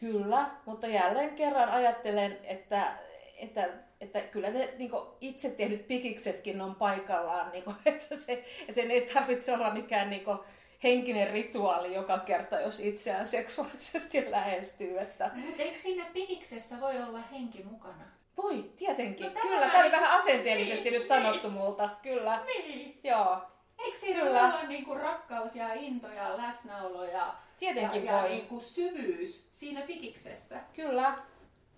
Kyllä, 0.00 0.50
mutta 0.66 0.86
jälleen 0.86 1.34
kerran 1.34 1.68
ajattelen, 1.68 2.38
että, 2.44 2.98
että, 3.36 3.68
että 4.00 4.20
kyllä 4.20 4.50
ne 4.50 4.74
niin 4.78 4.90
itse 5.20 5.50
tehdyt 5.50 5.88
pikiksetkin 5.88 6.60
on 6.60 6.74
paikallaan, 6.74 7.52
niin 7.52 7.64
kuin, 7.64 7.76
että 7.86 8.16
se, 8.16 8.44
sen 8.70 8.90
ei 8.90 9.10
tarvitse 9.14 9.54
olla 9.54 9.74
mikään 9.74 10.10
niin 10.10 10.24
kuin, 10.24 10.38
henkinen 10.82 11.30
rituaali 11.30 11.94
joka 11.94 12.18
kerta, 12.18 12.60
jos 12.60 12.80
itseään 12.80 13.26
seksuaalisesti 13.26 14.24
lähestyy. 14.30 14.98
Että... 14.98 15.30
Mutta 15.34 15.62
eikö 15.62 15.78
siinä 15.78 16.06
pikiksessä 16.12 16.80
voi 16.80 17.02
olla 17.02 17.18
henki 17.32 17.62
mukana? 17.62 18.04
Voi, 18.36 18.72
tietenkin. 18.76 19.26
No, 19.34 19.40
Kyllä, 19.40 19.66
tämä 19.66 19.80
oli 19.80 19.92
vähän 19.92 20.10
asenteellisesti 20.20 20.84
niin, 20.84 20.92
nyt 20.92 21.08
niin, 21.08 21.22
sanottu 21.22 21.50
multa. 21.50 21.88
Kyllä. 22.02 22.42
Niin. 22.46 23.00
Joo. 23.04 23.38
Eikö 23.78 23.98
siinä 23.98 24.20
Kyllä. 24.20 24.44
olla 24.44 24.62
niinku 24.62 24.94
rakkaus 24.94 25.56
ja 25.56 25.74
into 25.74 26.08
ja 26.08 26.36
läsnäolo 26.36 27.04
ja, 27.04 27.34
Tietenkin 27.58 28.04
ja, 28.04 28.12
voi. 28.12 28.22
ja 28.22 28.28
niinku 28.28 28.60
syvyys 28.60 29.48
siinä 29.52 29.82
pikiksessä? 29.82 30.60
Kyllä. 30.72 31.14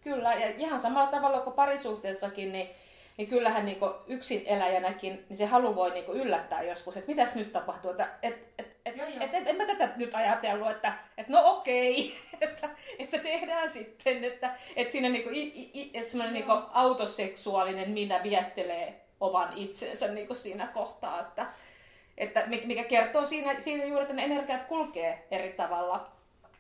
Kyllä. 0.01 0.35
Ja 0.35 0.49
ihan 0.57 0.79
samalla 0.79 1.11
tavalla 1.11 1.41
kuin 1.41 1.55
parisuhteessakin, 1.55 2.53
niin 2.53 2.69
niin 3.21 3.29
kyllähän 3.29 3.67
niin 3.67 3.79
yksin 4.07 4.43
eläjänäkin 4.47 5.25
niin 5.29 5.37
se 5.37 5.47
halu 5.47 5.77
voi 5.77 5.91
niin 5.91 6.05
yllättää 6.13 6.63
joskus, 6.63 6.97
että 6.97 7.09
mitäs 7.09 7.35
nyt 7.35 7.53
tapahtuu. 7.53 7.91
Että 7.91 8.09
et, 8.23 8.49
et, 8.59 8.77
et, 8.87 8.95
et, 9.21 9.35
et, 9.35 9.49
en 9.49 9.57
mä 9.57 9.67
tätä 9.67 9.89
nyt 9.97 10.15
ajatellut, 10.15 10.71
että 10.71 10.93
et 11.19 11.29
no 11.29 11.41
okei, 11.45 12.17
että, 12.41 12.69
että 12.99 13.19
tehdään 13.19 13.69
sitten. 13.69 14.25
Että, 14.25 14.55
että 14.77 14.93
siinä 14.93 15.09
niin 15.09 15.25
kuin, 15.25 15.91
että 15.95 16.11
semmoinen 16.11 16.35
niin 16.35 16.45
autoseksuaalinen 16.73 17.91
minä 17.91 18.23
viettelee 18.23 19.01
oman 19.21 19.53
itsensä 19.57 20.09
niin 20.09 20.37
siinä 20.37 20.67
kohtaa, 20.67 21.21
että, 21.21 21.47
että 22.19 22.47
mikä 22.47 22.85
kertoo 22.85 23.27
siinä, 23.27 23.61
siinä 23.61 23.85
juuri, 23.85 24.03
että 24.03 24.15
ne 24.15 24.25
energiat 24.25 24.63
kulkee 24.63 25.27
eri 25.31 25.53
tavalla. 25.53 26.11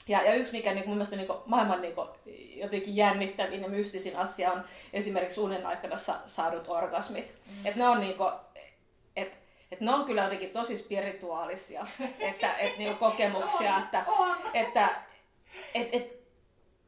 Ja, 0.08 0.22
ja 0.22 0.34
yksi, 0.34 0.52
mikä 0.52 0.74
niin 0.74 0.88
mun 0.88 0.96
mielestä 0.96 1.16
niin 1.16 1.26
kuin, 1.26 1.38
maailman 1.46 1.82
niin 1.82 1.94
kuin, 1.94 2.08
jotenkin 2.54 2.96
jännittävin 2.96 3.62
ja 3.62 3.68
mystisin 3.68 4.16
asia 4.16 4.52
on 4.52 4.64
esimerkiksi 4.92 5.40
unen 5.40 5.66
aikana 5.66 5.96
sa- 5.96 6.20
saadut 6.26 6.68
orgasmit. 6.68 7.34
Mm. 7.46 7.66
Että 7.66 7.78
ne 7.78 7.88
on 7.88 8.00
niin 8.00 8.16
kuin, 8.16 8.32
et, 9.16 9.32
et 9.72 9.80
ne 9.80 9.94
on 9.94 10.04
kyllä 10.04 10.22
jotenkin 10.22 10.50
tosi 10.50 10.76
spirituaalisia 10.76 11.86
että, 12.20 12.56
et, 12.56 12.78
niin 12.78 12.96
kokemuksia, 12.96 13.74
on, 13.74 13.82
että, 13.82 14.04
on. 14.06 14.36
että 14.54 15.02
et, 15.74 15.88
et, 15.92 16.20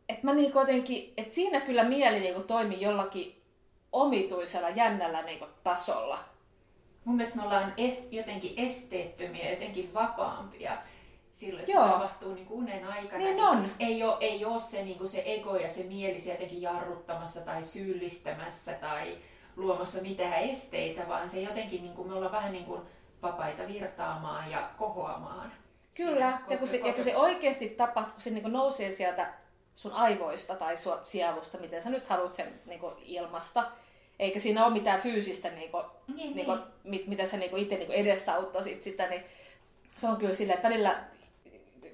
et 0.08 0.22
mä 0.22 0.34
niin 0.34 0.52
jotenkin, 0.54 1.12
et 1.16 1.32
siinä 1.32 1.60
kyllä 1.60 1.84
mieli 1.84 2.20
niin 2.20 2.44
toimii 2.44 2.80
jollakin 2.80 3.42
omituisella, 3.92 4.68
jännällä 4.68 5.22
niin 5.22 5.44
tasolla. 5.64 6.18
Mun 7.04 7.16
mielestä 7.16 7.36
me 7.36 7.42
ollaan 7.42 7.74
est, 7.76 8.12
jotenkin 8.12 8.54
esteettömiä, 8.56 9.50
jotenkin 9.50 9.94
vapaampia 9.94 10.78
silloin 11.32 11.64
Joo. 11.68 11.84
se 11.84 11.92
tapahtuu 11.92 12.34
niin 12.34 12.46
kuin 12.46 12.58
unen 12.58 12.84
aikana. 12.84 13.18
Niin, 13.18 13.36
niin 13.36 13.46
on. 13.46 13.70
Ei 13.78 14.02
ole, 14.02 14.16
ei 14.20 14.44
ole 14.44 14.60
se, 14.60 14.82
niin 14.82 14.98
kuin 14.98 15.08
se 15.08 15.22
ego 15.26 15.56
ja 15.56 15.68
se 15.68 15.82
mieli 15.82 16.30
jotenkin 16.30 16.62
jarruttamassa 16.62 17.40
tai 17.40 17.62
syyllistämässä 17.62 18.72
tai 18.72 19.18
luomassa 19.56 20.02
mitään 20.02 20.42
esteitä, 20.42 21.08
vaan 21.08 21.30
se 21.30 21.40
jotenkin, 21.40 21.82
niin 21.82 21.94
kuin 21.94 22.08
me 22.08 22.14
ollaan 22.14 22.32
vähän 22.32 22.52
niin 22.52 22.64
kuin 22.64 22.80
vapaita 23.22 23.68
virtaamaan 23.68 24.50
ja 24.50 24.70
kohoamaan. 24.78 25.52
Kyllä, 25.96 26.38
ja 26.48 26.58
kun, 26.58 26.68
se, 26.68 26.76
ja 26.76 26.92
kun 26.92 27.04
se 27.04 27.16
oikeasti 27.16 27.68
tapahtuu, 27.68 28.12
kun 28.12 28.22
se 28.22 28.30
niin 28.30 28.42
kuin 28.42 28.52
nousee 28.52 28.90
sieltä 28.90 29.34
sun 29.74 29.92
aivoista 29.92 30.54
tai 30.54 30.76
sun 30.76 30.98
sielusta, 31.04 31.58
miten 31.58 31.82
sä 31.82 31.90
nyt 31.90 32.08
haluat 32.08 32.34
sen 32.34 32.60
niin 32.66 32.80
kuin 32.80 32.94
ilmasta, 33.02 33.70
eikä 34.18 34.38
siinä 34.38 34.64
ole 34.64 34.72
mitään 34.72 35.00
fyysistä, 35.00 35.50
niin 35.50 35.70
kuin, 35.70 35.84
niin, 36.06 36.16
niin. 36.16 36.36
Niin 36.36 36.46
kuin, 36.46 36.60
mit, 36.84 37.06
mitä 37.06 37.26
sä 37.26 37.36
niin 37.36 37.50
kuin 37.50 37.62
itse 37.62 37.76
niin 37.76 37.86
kuin 37.86 37.98
edesauttaisit 37.98 38.82
sitä, 38.82 39.08
niin 39.08 39.24
se 39.96 40.06
on 40.06 40.16
kyllä 40.16 40.34
silleen, 40.34 40.56
että 40.56 40.68
välillä 40.68 41.04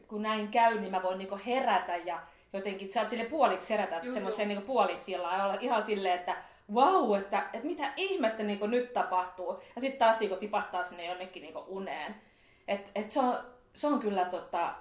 kun 0.09 0.23
näin 0.23 0.49
käy, 0.49 0.81
niin 0.81 0.91
mä 0.91 1.03
voin 1.03 1.19
niinku 1.19 1.39
herätä 1.47 1.97
ja 1.97 2.21
jotenkin, 2.53 2.93
sä 2.93 3.01
oot 3.01 3.11
sille 3.11 3.25
puoliksi 3.25 3.71
herätä 3.71 4.01
semmoiseen 4.13 4.49
niinku 4.49 4.67
puolitilaan 4.67 5.39
ja 5.39 5.45
olla 5.45 5.57
ihan 5.61 5.83
silleen, 5.83 6.15
että 6.15 6.37
vau, 6.75 7.09
wow, 7.09 7.19
että, 7.19 7.51
että 7.53 7.67
mitä 7.67 7.93
ihmettä 7.97 8.43
niinku 8.43 8.67
nyt 8.67 8.93
tapahtuu. 8.93 9.63
Ja 9.75 9.81
sitten 9.81 9.99
taas 9.99 10.21
niinku 10.21 10.37
tipahtaa 10.37 10.85
sinne 10.85 11.07
jonnekin 11.07 11.43
niinku 11.43 11.65
uneen. 11.67 12.15
Et, 12.69 12.81
et 12.95 13.11
se, 13.11 13.21
on, 13.21 13.39
se 13.73 13.87
on 13.87 14.01
kyllä 14.01 14.25
tota, 14.25 14.75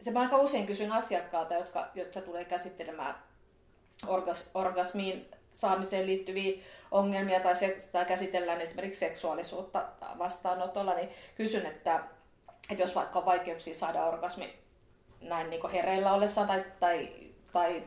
se 0.00 0.10
mä 0.10 0.20
aika 0.20 0.36
usein 0.36 0.66
kysyn 0.66 0.92
asiakkaalta, 0.92 1.54
jotka, 1.54 1.88
jotka 1.94 2.20
tulee 2.20 2.44
käsittelemään 2.44 3.14
orgas, 4.06 4.50
orgasmiin 4.54 5.30
saamiseen 5.52 6.06
liittyviä 6.06 6.62
ongelmia 6.90 7.40
tai, 7.40 7.56
se, 7.56 7.76
tai 7.92 8.04
käsitellään 8.04 8.60
esimerkiksi 8.60 9.00
seksuaalisuutta 9.00 9.88
vastaanotolla, 10.18 10.94
niin 10.94 11.08
kysyn, 11.34 11.66
että, 11.66 12.04
että 12.70 12.82
jos 12.82 12.94
vaikka 12.94 13.18
on 13.18 13.26
vaikeuksia 13.26 13.74
saada 13.74 14.06
orgasmi 14.06 14.54
näin 15.20 15.50
niin 15.50 15.70
hereillä 15.70 16.12
ollessa 16.12 16.44
tai, 16.44 16.64
tai, 16.80 17.08
tai 17.52 17.82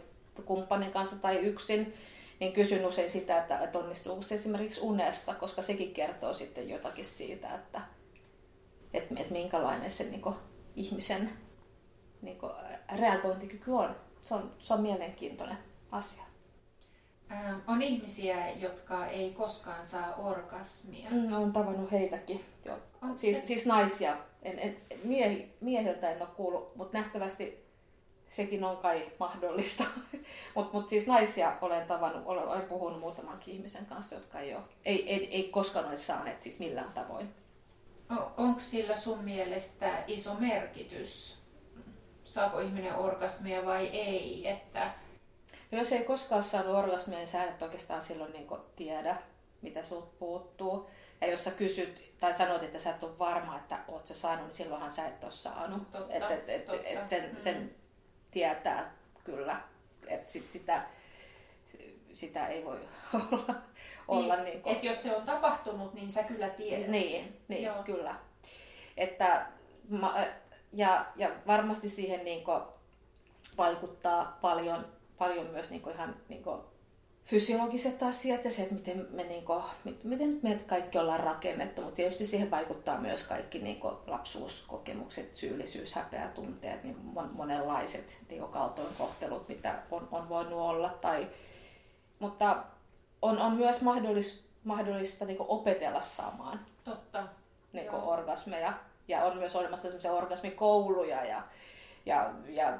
kumppanin 0.45 0.91
kanssa 0.91 1.15
tai 1.15 1.37
yksin, 1.37 1.93
niin 2.39 2.53
kysyn 2.53 2.85
usein 2.85 3.09
sitä, 3.09 3.37
että, 3.37 3.59
että 3.59 3.79
onnistuuko 3.79 4.21
se 4.21 4.35
esimerkiksi 4.35 4.81
unessa, 4.81 5.33
koska 5.33 5.61
sekin 5.61 5.93
kertoo 5.93 6.33
sitten 6.33 6.69
jotakin 6.69 7.05
siitä, 7.05 7.55
että, 7.55 7.81
että, 8.93 9.15
että 9.17 9.33
minkälainen 9.33 9.91
se 9.91 10.03
niin 10.03 10.35
ihmisen 10.75 11.29
niin 12.21 12.37
reagointikyky 12.95 13.71
on. 13.71 13.95
Se 14.21 14.35
on, 14.35 14.55
se 14.59 14.73
on 14.73 14.81
mielenkiintoinen 14.81 15.57
asia. 15.91 16.30
On 17.67 17.81
ihmisiä, 17.81 18.49
jotka 18.49 19.05
ei 19.05 19.33
koskaan 19.33 19.85
saa 19.85 20.15
orgasmia. 20.15 21.09
Mm, 21.09 21.33
olen 21.33 21.51
tavannut 21.51 21.91
heitäkin. 21.91 22.45
Joo. 22.65 22.77
Siis, 23.15 23.47
siis 23.47 23.65
naisia. 23.65 24.17
En, 24.43 24.59
en, 24.59 24.77
miehi, 25.03 25.53
miehiltä 25.61 26.09
en 26.09 26.21
ole 26.21 26.29
kuullut, 26.35 26.75
mutta 26.75 26.97
nähtävästi 26.97 27.65
sekin 28.29 28.63
on 28.63 28.77
kai 28.77 29.11
mahdollista. 29.19 29.83
mutta 30.55 30.77
mut 30.77 30.89
siis 30.89 31.07
naisia 31.07 31.57
olen 31.61 31.87
tavannut, 31.87 32.23
olen, 32.25 32.47
olen 32.47 32.61
puhunut 32.61 32.99
muutamankin 32.99 33.53
ihmisen 33.53 33.85
kanssa, 33.85 34.15
jotka 34.15 34.39
ei, 34.39 34.55
ole, 34.55 34.63
ei, 34.85 35.09
ei, 35.09 35.35
ei 35.35 35.43
koskaan 35.43 35.85
ole 35.85 35.97
saaneet 35.97 36.41
siis 36.41 36.59
millään 36.59 36.93
tavoin. 36.93 37.33
Onko 38.37 38.59
sillä 38.59 38.95
sun 38.95 39.23
mielestä 39.23 40.03
iso 40.07 40.33
merkitys, 40.33 41.37
saako 42.23 42.59
ihminen 42.59 42.95
orgasmia 42.95 43.65
vai 43.65 43.87
ei? 43.87 44.47
Että... 44.47 44.91
No 45.71 45.77
jos 45.77 45.91
ei 45.91 46.03
koskaan 46.03 46.43
saanut 46.43 46.75
orgasmia, 46.75 47.17
niin 47.17 47.27
sä 47.27 47.43
et 47.43 47.61
oikeastaan 47.61 48.01
silloin 48.01 48.33
niin 48.33 48.47
tiedä, 48.75 49.17
mitä 49.61 49.83
sulta 49.83 50.11
puuttuu. 50.19 50.89
Ja 51.21 51.27
jos 51.27 51.43
sä 51.43 51.51
kysyt 51.51 52.11
tai 52.19 52.33
sanot, 52.33 52.63
että 52.63 52.79
sä 52.79 52.89
et 52.89 53.03
ole 53.03 53.19
varma, 53.19 53.57
että 53.57 53.79
oot 53.87 54.07
sä 54.07 54.13
saanut, 54.13 54.45
niin 54.45 54.53
silloinhan 54.53 54.91
sä 54.91 55.07
et 55.07 55.23
ole 55.23 55.31
saanut. 55.31 55.91
Totta, 55.91 56.13
et, 56.13 56.31
et, 56.31 56.49
et, 56.49 56.65
totta. 56.65 56.87
Et 56.87 57.09
sen, 57.09 57.35
sen 57.37 57.57
mm. 57.57 57.69
tietää 58.31 58.95
kyllä. 59.23 59.61
Että 60.07 60.31
sit 60.31 60.51
sitä, 60.51 60.81
sitä 62.13 62.47
ei 62.47 62.65
voi 62.65 62.79
olla. 63.31 63.55
olla 64.07 64.35
niin, 64.35 64.61
niin. 64.63 64.77
Et 64.77 64.83
jos 64.83 65.03
se 65.03 65.15
on 65.15 65.25
tapahtunut, 65.25 65.93
niin 65.93 66.11
sä 66.11 66.23
kyllä 66.23 66.49
tiedät 66.49 66.87
Niin, 66.87 67.41
niin 67.47 67.69
kyllä. 67.85 68.15
Että 68.97 69.47
ja, 70.73 71.05
ja 71.15 71.31
varmasti 71.47 71.89
siihen 71.89 72.25
niin 72.25 72.43
vaikuttaa 73.57 74.37
paljon, 74.41 74.85
paljon 75.21 75.47
myös 75.47 75.69
niin 75.69 75.81
kuin, 75.81 75.95
ihan 75.95 76.15
niin 76.29 76.43
kuin, 76.43 76.61
fysiologiset 77.25 78.03
asiat 78.03 78.45
ja 78.45 78.51
se, 78.51 78.61
että 78.61 78.75
miten 78.75 79.07
me, 79.11 79.23
niin 79.23 79.45
kuin, 79.45 79.63
miten 80.03 80.39
me 80.43 80.59
kaikki 80.67 80.97
ollaan 80.97 81.19
rakennettu, 81.19 81.81
mutta 81.81 81.95
tietysti 81.95 82.25
siihen 82.25 82.51
vaikuttaa 82.51 82.97
myös 82.97 83.27
kaikki 83.27 83.59
niin 83.59 83.79
kuin, 83.79 83.95
lapsuuskokemukset, 84.07 85.35
syyllisyys, 85.35 85.95
tunteet, 86.33 86.83
niin 86.83 86.95
kuin 86.95 87.29
monenlaiset 87.31 88.17
niin 88.29 88.39
kuin 88.39 88.51
kaltoinkohtelut, 88.51 89.47
mitä 89.47 89.79
on, 89.91 90.07
on 90.11 90.29
voinut 90.29 90.59
olla. 90.59 90.89
Tai, 91.01 91.27
mutta 92.19 92.63
on, 93.21 93.41
on 93.41 93.53
myös 93.53 93.81
mahdollista, 93.81 94.47
mahdollista 94.63 95.25
niin 95.25 95.37
kuin, 95.37 95.49
opetella 95.49 96.01
saamaan 96.01 96.65
Totta. 96.83 97.27
Niin 97.73 97.87
kuin, 97.87 98.03
orgasmeja 98.03 98.73
ja 99.07 99.25
on 99.25 99.37
myös 99.37 99.55
olemassa 99.55 99.87
semmoisia 99.87 100.13
orgasmikouluja, 100.13 101.25
ja, 101.25 101.43
ja, 102.05 102.33
ja 102.47 102.79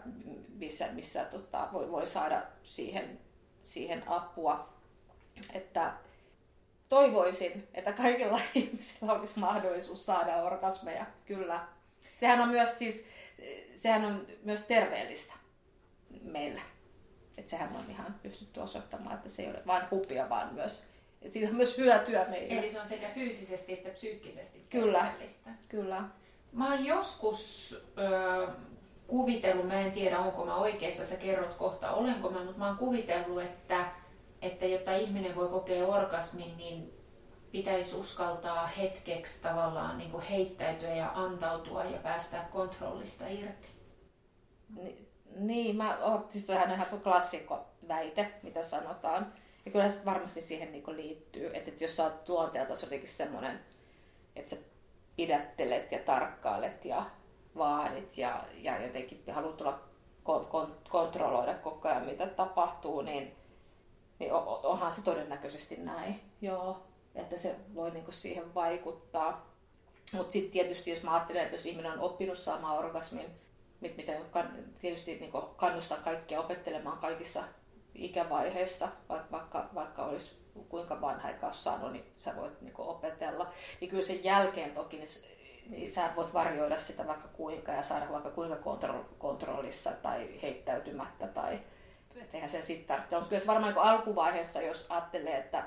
missä, 0.54 0.88
missä 0.94 1.26
tota, 1.26 1.70
voi, 1.74 1.92
voi 1.92 2.08
saada 2.08 2.42
siihen, 2.64 3.20
siihen 3.62 4.04
apua. 4.08 4.74
Että 5.54 5.94
toivoisin, 6.90 7.68
että 7.74 7.94
kaikilla 7.94 8.42
ihmisillä 8.56 9.14
olisi 9.14 9.40
mahdollisuus 9.40 10.06
saada 10.06 10.44
orgasmeja, 10.44 11.06
kyllä. 11.26 11.68
Sehän 12.18 12.42
on 12.42 12.50
myös, 12.50 12.80
siis, 12.80 13.08
sehän 13.74 14.06
on 14.06 14.28
myös 14.44 14.64
terveellistä 14.64 15.34
meillä. 16.22 16.62
Että 17.38 17.52
sehän 17.52 17.76
on 17.76 17.86
ihan 17.90 18.20
pystytty 18.24 18.60
osoittamaan, 18.60 19.16
että 19.16 19.30
se 19.30 19.44
ei 19.44 19.50
ole 19.50 19.62
vain 19.66 19.84
hupia, 19.92 20.30
vaan 20.30 20.54
myös 20.54 20.92
et 21.22 21.32
siitä 21.32 21.50
on 21.50 21.56
myös 21.56 21.78
hyötyä 21.78 22.26
meille. 22.30 22.60
Eli 22.60 22.70
se 22.70 22.80
on 22.80 22.88
sekä 22.88 23.10
fyysisesti 23.10 23.74
että 23.74 23.90
psyykkisesti 23.90 24.66
Kyllä, 24.70 25.12
kyllä. 25.70 26.04
Mä 26.52 26.72
oon 26.72 26.86
joskus 26.86 27.76
ö, 27.98 28.48
kuvitellut, 29.12 29.68
mä 29.68 29.80
en 29.80 29.92
tiedä 29.92 30.20
onko 30.20 30.46
mä 30.46 30.56
oikeassa, 30.56 31.06
sä 31.06 31.16
kerrot 31.16 31.54
kohta 31.54 31.92
olenko 31.92 32.30
mä, 32.30 32.44
mutta 32.44 32.60
mä 32.60 32.68
oon 32.68 32.78
kuvitellut, 32.78 33.42
että, 33.42 33.86
että 34.42 34.66
jotta 34.66 34.96
ihminen 34.96 35.36
voi 35.36 35.50
kokea 35.50 35.88
orgasmin, 35.88 36.58
niin 36.58 36.94
pitäisi 37.52 37.96
uskaltaa 37.96 38.68
hetkeksi 38.68 39.42
tavallaan 39.42 39.98
niin 39.98 40.12
kuin 40.12 40.24
heittäytyä 40.24 40.96
ja 40.96 41.12
antautua 41.16 41.84
ja 41.84 42.00
päästää 42.00 42.48
kontrollista 42.52 43.28
irti. 43.28 43.68
Ni, 44.76 45.08
niin, 45.36 45.76
mä 45.76 45.98
oon, 45.98 46.26
siis 46.30 46.46
toihan 46.46 46.72
ihan 46.72 46.88
klassikko 47.04 47.66
väite, 47.88 48.32
mitä 48.44 48.64
sanotaan. 48.64 49.34
Ja 49.66 49.72
kyllä 49.72 49.90
se 49.90 50.06
varmasti 50.06 50.42
siihen 50.42 50.72
niin 50.72 50.84
liittyy, 50.88 51.48
että, 51.48 51.70
että 51.70 51.84
jos 51.84 51.98
sä 51.98 52.04
oot 52.04 52.30
luonteelta 52.30 52.74
jotenkin 52.82 53.10
semmoinen, 53.10 53.60
että 54.36 54.50
sä 54.50 54.58
pidättelet 55.16 55.92
ja 55.92 56.00
tarkkailet 56.00 56.86
ja 56.86 57.06
vaadit 57.58 58.18
ja, 58.18 58.44
ja 58.58 58.86
jotenkin 58.86 59.24
haluat 59.32 59.58
tulla 59.58 59.80
kon, 60.24 60.46
kon, 60.46 60.76
kontrolloida 60.90 61.54
koko 61.54 61.90
ajan, 61.90 62.06
mitä 62.06 62.28
tapahtuu, 62.28 63.02
niin, 63.02 63.36
niin 64.20 64.34
onhan 64.64 64.92
se 64.92 65.04
todennäköisesti 65.04 65.78
näin. 65.78 66.22
Joo, 66.42 66.84
että 67.16 67.38
se 67.38 67.56
voi 67.76 67.92
niinku 67.92 68.12
siihen 68.12 68.54
vaikuttaa. 68.54 69.52
Mutta 70.14 70.32
sitten 70.32 70.52
tietysti, 70.52 70.90
jos 70.90 71.04
mä 71.04 71.14
ajattelen, 71.14 71.44
että 71.44 71.56
jos 71.56 71.66
ihminen 71.66 71.92
on 71.92 72.00
oppinut 72.00 72.38
saamaan 72.38 72.78
orgasmin, 72.78 73.28
mitä 73.82 74.14
tietysti 74.80 75.20
niinku 75.20 75.42
kannustan 75.42 76.04
kaikkia 76.04 76.40
opettelemaan 76.40 76.98
kaikissa 76.98 77.44
ikävaiheissa, 77.96 78.88
vaikka, 79.32 79.70
vaikka 79.76 80.06
olisi 80.06 80.42
kuinka 80.70 81.02
vanha 81.02 81.30
eikä 81.30 81.52
saanut, 81.52 81.92
niin 81.92 82.14
sä 82.18 82.36
voit 82.36 82.62
niin 82.62 82.74
opetella. 82.78 83.50
Niin 83.82 83.90
kyllä 83.90 84.04
sen 84.04 84.24
jälkeen 84.24 84.72
toki, 84.72 84.98
niin, 84.98 85.08
niin 85.72 85.92
sä 85.92 86.10
voit 86.16 86.34
varjoida 86.34 86.80
sitä 86.80 87.08
vaikka 87.08 87.28
kuinka 87.28 87.72
ja 87.72 87.84
saada 87.84 88.12
vaikka 88.12 88.30
kuinka 88.30 88.56
kontro, 88.56 89.06
kontrollissa 89.18 89.92
tai 89.92 90.42
heittäytymättä 90.42 91.28
tai 91.28 91.60
et 92.16 92.36
eihän 92.36 92.50
se 92.50 92.62
sitten 92.62 92.88
tarvitse. 92.88 93.16
Mutta 93.16 93.30
kyllä 93.30 93.40
se 93.40 93.48
varmaan 93.48 93.74
niin 93.74 93.84
alkuvaiheessa, 93.84 94.62
jos 94.62 94.86
ajattelee, 94.90 95.38
että, 95.38 95.64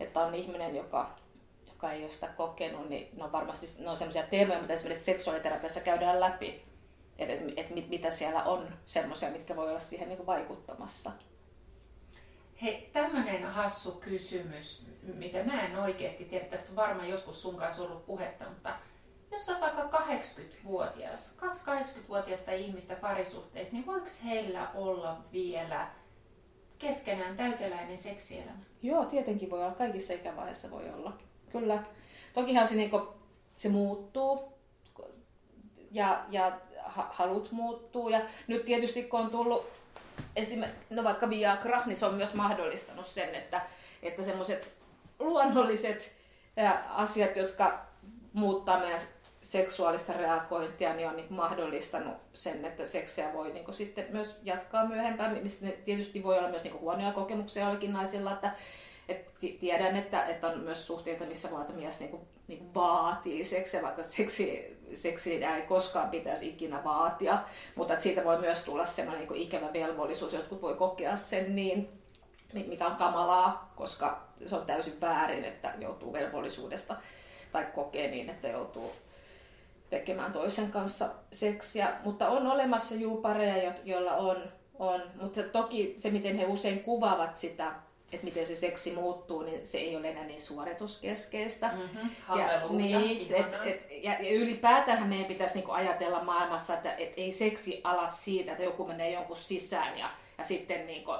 että 0.00 0.20
on 0.20 0.34
ihminen, 0.34 0.76
joka, 0.76 1.18
joka 1.66 1.92
ei 1.92 2.02
ole 2.02 2.12
sitä 2.12 2.28
kokenut, 2.28 2.88
niin 2.88 3.08
ne 3.16 3.24
on 3.24 3.32
varmasti 3.32 3.82
ne 3.82 3.90
on 3.90 3.96
sellaisia 3.96 4.22
teemoja, 4.22 4.60
mitä 4.60 4.72
esimerkiksi 4.72 5.04
seksuaaliterapiassa 5.04 5.80
käydään 5.80 6.20
läpi. 6.20 6.64
Että 7.18 7.34
et, 7.34 7.40
et, 7.56 7.78
et, 7.78 7.88
mitä 7.88 8.10
siellä 8.10 8.42
on 8.42 8.68
semmoisia, 8.86 9.30
mitkä 9.30 9.56
voi 9.56 9.68
olla 9.68 9.80
siihen 9.80 10.08
niin 10.08 10.26
vaikuttamassa. 10.26 11.10
Hei, 12.62 12.90
tämmöinen 12.92 13.44
hassu 13.44 13.92
kysymys, 13.92 14.86
mitä 15.02 15.42
mä 15.42 15.62
en 15.62 15.78
oikeasti 15.78 16.24
tiedä, 16.24 16.44
tästä 16.44 16.70
on 16.70 16.76
varmaan 16.76 17.08
joskus 17.08 17.42
sun 17.42 17.56
kanssa 17.56 17.82
ollut 17.82 18.06
puhetta, 18.06 18.44
mutta 18.48 18.76
jos 19.36 19.48
olet 19.48 19.60
vaikka 19.60 19.98
80-vuotias, 19.98 21.32
kaksi 21.32 21.64
80-vuotiaista 21.64 22.52
ihmistä 22.52 22.94
parisuhteessa, 22.94 23.72
niin 23.74 23.86
voiko 23.86 24.06
heillä 24.24 24.70
olla 24.74 25.18
vielä 25.32 25.88
keskenään 26.78 27.36
täyteläinen 27.36 27.98
seksielämä? 27.98 28.58
Joo, 28.82 29.04
tietenkin 29.04 29.50
voi 29.50 29.62
olla. 29.62 29.74
Kaikissa 29.74 30.14
ikävaiheissa 30.14 30.70
voi 30.70 30.90
olla. 30.90 31.12
Kyllä. 31.52 31.82
Tokihan 32.34 32.66
se, 32.66 32.74
niin 32.74 32.90
kuin, 32.90 33.08
se 33.54 33.68
muuttuu 33.68 34.52
ja, 35.92 36.24
ja 36.28 36.60
halut 36.94 37.52
muuttuu. 37.52 38.08
Ja 38.08 38.20
nyt 38.46 38.64
tietysti 38.64 39.02
kun 39.02 39.20
on 39.20 39.30
tullut 39.30 39.66
esimerkiksi, 40.36 40.80
no 40.90 41.04
vaikka 41.04 41.30
Viagra, 41.30 41.82
niin 41.86 41.96
se 41.96 42.06
on 42.06 42.14
myös 42.14 42.34
mahdollistanut 42.34 43.06
sen, 43.06 43.34
että, 43.34 43.60
että 44.02 44.22
semmoiset 44.22 44.74
luonnolliset 45.18 46.16
asiat, 46.88 47.36
jotka 47.36 47.86
muuttaa 48.32 48.80
meidän 48.80 49.00
seksuaalista 49.46 50.12
reagointia, 50.12 50.94
niin 50.94 51.08
on 51.08 51.16
niin 51.16 51.32
mahdollistanut 51.32 52.16
sen, 52.32 52.64
että 52.64 52.86
seksiä 52.86 53.32
voi 53.32 53.52
niin 53.52 53.74
sitten 53.74 54.06
myös 54.10 54.40
jatkaa 54.42 54.86
myöhempään. 54.86 55.40
Tietysti 55.84 56.22
voi 56.22 56.38
olla 56.38 56.48
myös 56.48 56.64
niin 56.64 56.80
huonoja 56.80 57.12
kokemuksia 57.12 57.62
joillakin 57.62 57.92
naisilla, 57.92 58.32
että, 58.32 58.50
Et 59.08 59.34
tiedän, 59.60 59.96
että, 59.96 60.26
että 60.26 60.46
on 60.46 60.60
myös 60.60 60.86
suhteita, 60.86 61.24
missä 61.24 61.48
mies 61.74 62.00
niin 62.00 62.10
kuin, 62.10 62.22
niin 62.48 62.58
kuin 62.58 62.74
vaatii 62.74 63.44
seksiä, 63.44 63.82
vaikka 63.82 64.02
seksi, 64.02 64.76
seksi 64.92 65.44
ei 65.44 65.62
koskaan 65.62 66.10
pitäisi 66.10 66.48
ikinä 66.48 66.84
vaatia, 66.84 67.38
mutta 67.74 67.92
että 67.92 68.02
siitä 68.02 68.24
voi 68.24 68.38
myös 68.38 68.62
tulla 68.62 68.84
sellainen 68.84 69.28
niin 69.28 69.42
ikävä 69.42 69.72
velvollisuus, 69.72 70.32
jotkut 70.32 70.62
voi 70.62 70.74
kokea 70.74 71.16
sen 71.16 71.56
niin, 71.56 71.88
mikä 72.52 72.86
on 72.86 72.96
kamalaa, 72.96 73.72
koska 73.76 74.26
se 74.46 74.56
on 74.56 74.66
täysin 74.66 75.00
väärin, 75.00 75.44
että 75.44 75.74
joutuu 75.80 76.12
velvollisuudesta 76.12 76.96
tai 77.52 77.64
kokee 77.74 78.10
niin, 78.10 78.30
että 78.30 78.48
joutuu 78.48 78.92
tekemään 79.90 80.32
toisen 80.32 80.70
kanssa 80.70 81.08
seksiä. 81.32 81.92
Mutta 82.04 82.28
on 82.28 82.46
olemassa 82.46 82.94
juu 82.94 83.16
pareja, 83.16 83.72
joilla 83.84 84.12
on, 84.12 84.36
on. 84.78 85.02
mutta 85.22 85.42
toki 85.42 85.94
se, 85.98 86.10
miten 86.10 86.36
he 86.36 86.46
usein 86.46 86.82
kuvaavat 86.82 87.36
sitä, 87.36 87.72
että 88.12 88.24
miten 88.24 88.46
se 88.46 88.54
seksi 88.54 88.94
muuttuu, 88.94 89.42
niin 89.42 89.66
se 89.66 89.78
ei 89.78 89.96
ole 89.96 90.10
enää 90.10 90.24
niin 90.24 90.40
suorituskeskeistä. 90.40 91.70
Mm-hmm. 91.72 92.10
Ja, 92.38 92.68
niin, 92.68 93.34
et, 93.34 93.58
et, 93.64 93.88
ja, 93.90 94.12
ja 94.12 94.34
ylipäätään 94.34 95.08
meidän 95.08 95.26
pitäisi 95.26 95.54
niinku 95.54 95.72
ajatella 95.72 96.24
maailmassa, 96.24 96.74
että 96.74 96.94
et 96.94 97.12
ei 97.16 97.32
seksi 97.32 97.80
alas 97.84 98.24
siitä, 98.24 98.52
että 98.52 98.64
joku 98.64 98.86
menee 98.86 99.10
jonkun 99.10 99.36
sisään 99.36 99.98
ja, 99.98 100.10
ja 100.38 100.44
sitten 100.44 100.86
niinku 100.86 101.10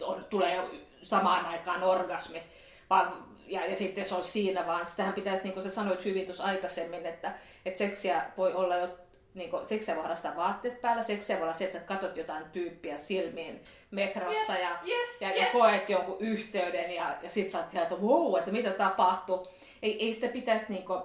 on, 0.00 0.24
tulee 0.30 0.64
samaan 1.02 1.46
aikaan 1.46 1.82
orgasmi, 1.82 2.42
vaan, 2.90 3.35
ja, 3.46 3.66
ja 3.66 3.76
sitten 3.76 4.04
se 4.04 4.14
on 4.14 4.24
siinä, 4.24 4.66
vaan 4.66 4.86
sitähän 4.86 5.14
pitäisi, 5.14 5.42
niin 5.42 5.52
kuin 5.52 5.62
sä 5.62 5.70
sanoit 5.70 6.04
hyvin 6.04 6.24
tuossa 6.24 6.44
aikaisemmin, 6.44 7.06
että, 7.06 7.34
että 7.64 7.78
seksiä 7.78 8.22
voi 8.36 8.54
olla 8.54 8.76
jo 8.76 8.88
niin 9.36 9.50
kuin, 9.50 9.66
seksiä 9.66 9.94
voi 9.94 10.02
harrastaa 10.02 10.36
vaatteet 10.36 10.80
päällä, 10.80 11.02
seksiä 11.02 11.36
voi 11.36 11.42
olla 11.42 11.52
se, 11.52 11.64
että 11.64 11.78
sä 11.78 11.84
katot 11.84 12.16
jotain 12.16 12.44
tyyppiä 12.50 12.96
silmiin 12.96 13.62
metrossa 13.90 14.52
yes, 14.52 14.62
ja, 14.62 14.70
yes, 14.86 15.20
ja, 15.20 15.28
yes. 15.28 15.40
ja 15.40 15.46
koet 15.52 15.88
jonkun 15.88 16.16
yhteyden 16.20 16.90
ja, 16.90 17.16
ja 17.22 17.30
sit 17.30 17.50
sä 17.50 17.58
oot 17.58 17.74
että 17.74 17.94
wow, 17.94 18.38
että 18.38 18.50
mitä 18.50 18.70
tapahtuu. 18.70 19.46
Ei, 19.82 20.04
ei 20.04 20.12
sitä 20.12 20.28
pitäisi, 20.28 20.72
niin 20.72 20.84
kuin, 20.84 21.02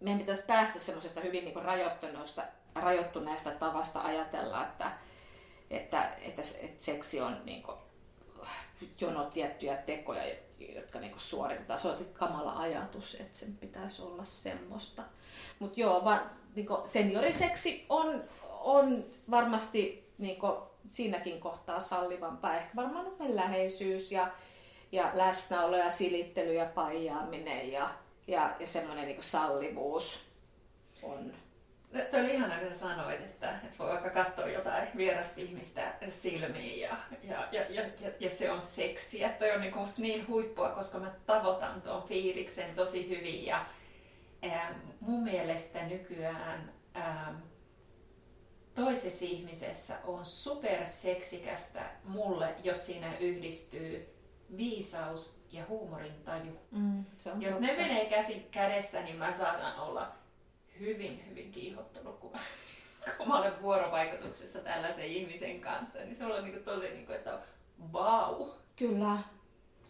meidän 0.00 0.20
pitäisi 0.20 0.46
päästä 0.46 0.78
semmoisesta 0.78 1.20
hyvin 1.20 1.44
niin 1.44 1.62
rajoittuneesta, 1.62 2.42
rajoittuneesta 2.74 3.50
tavasta 3.50 4.00
ajatella, 4.00 4.66
että, 4.66 4.90
että, 5.70 6.10
että, 6.22 6.42
että 6.62 6.84
seksi 6.84 7.20
on 7.20 7.36
niin 7.44 7.62
kuin, 7.62 7.76
jono 9.00 9.24
tiettyjä 9.24 9.76
tekoja, 9.76 10.22
jotka 10.60 11.00
niinku 11.00 11.18
suoritetaan. 11.18 11.78
Se 11.78 11.88
on 11.88 12.06
kamala 12.12 12.58
ajatus, 12.58 13.14
että 13.14 13.38
sen 13.38 13.56
pitäisi 13.56 14.02
olla 14.02 14.24
semmoista. 14.24 15.02
Mutta 15.58 15.80
joo, 15.80 16.04
va, 16.04 16.20
niinku 16.54 16.78
senioriseksi 16.84 17.86
on, 17.88 18.24
on 18.60 19.04
varmasti 19.30 20.12
niinku 20.18 20.62
siinäkin 20.86 21.40
kohtaa 21.40 21.80
sallivampaa. 21.80 22.56
Ehkä 22.56 22.76
varmaan 22.76 23.06
läheisyys 23.28 24.12
ja, 24.12 24.30
ja 24.92 25.10
läsnäolo 25.14 25.76
ja 25.76 25.90
silittely 25.90 26.54
ja 26.54 26.66
paijaaminen 26.66 27.72
ja, 27.72 27.90
ja, 28.26 28.56
ja 28.60 28.66
semmoinen 28.66 29.06
niinku 29.06 29.22
sallivuus 29.22 30.20
on 31.02 31.32
Tuo 31.92 32.20
oli 32.20 32.34
ihana, 32.34 32.58
kun 32.58 32.72
sä 32.72 32.78
sanoit, 32.78 33.20
että, 33.20 33.50
että 33.50 33.78
voi 33.78 33.88
vaikka 33.88 34.10
katsoa 34.10 34.48
jotain 34.48 34.88
vierasta 34.96 35.40
ihmistä 35.40 35.94
silmiin 36.08 36.80
ja, 36.80 36.96
ja, 37.22 37.48
ja, 37.52 37.62
ja, 37.70 37.82
ja 38.20 38.30
se 38.30 38.50
on 38.50 38.62
seksiä. 38.62 39.28
Toi 39.28 39.50
on 39.50 39.60
niin, 39.60 39.74
niin 39.98 40.28
huippua, 40.28 40.70
koska 40.70 40.98
mä 40.98 41.10
tavoitan 41.26 41.82
tuon 41.82 42.02
fiiliksen 42.02 42.74
tosi 42.74 43.08
hyvin 43.08 43.46
ja 43.46 43.66
ää, 44.42 44.74
mun 45.00 45.22
mielestä 45.22 45.86
nykyään 45.86 46.72
ää, 46.94 47.40
toisessa 48.74 49.24
ihmisessä 49.24 49.98
on 50.04 50.24
superseksikästä 50.24 51.90
mulle, 52.04 52.54
jos 52.64 52.86
siinä 52.86 53.18
yhdistyy 53.18 54.14
viisaus 54.56 55.40
ja 55.52 55.64
huumorintaju. 55.68 56.58
Mm, 56.70 57.04
jos 57.14 57.54
totta. 57.54 57.66
ne 57.66 57.76
menee 57.76 58.10
käsi 58.10 58.48
kädessä, 58.50 59.00
niin 59.00 59.16
mä 59.16 59.32
saatan 59.32 59.80
olla 59.80 60.17
hyvin, 60.80 61.30
hyvin 61.30 61.52
kiihottunut, 61.52 62.18
kun 62.18 62.32
kun 63.18 63.28
mä 63.28 63.38
olen 63.38 63.62
vuorovaikutuksessa 63.62 64.58
tällaisen 64.58 65.04
ihmisen 65.04 65.60
kanssa, 65.60 65.98
niin 65.98 66.16
se 66.16 66.24
on 66.24 66.44
niin 66.44 66.64
tosi, 66.64 66.88
niin 66.88 67.06
kuin, 67.06 67.16
että 67.16 67.38
vau. 67.92 68.38
Wow. 68.38 68.48
Kyllä, 68.76 69.18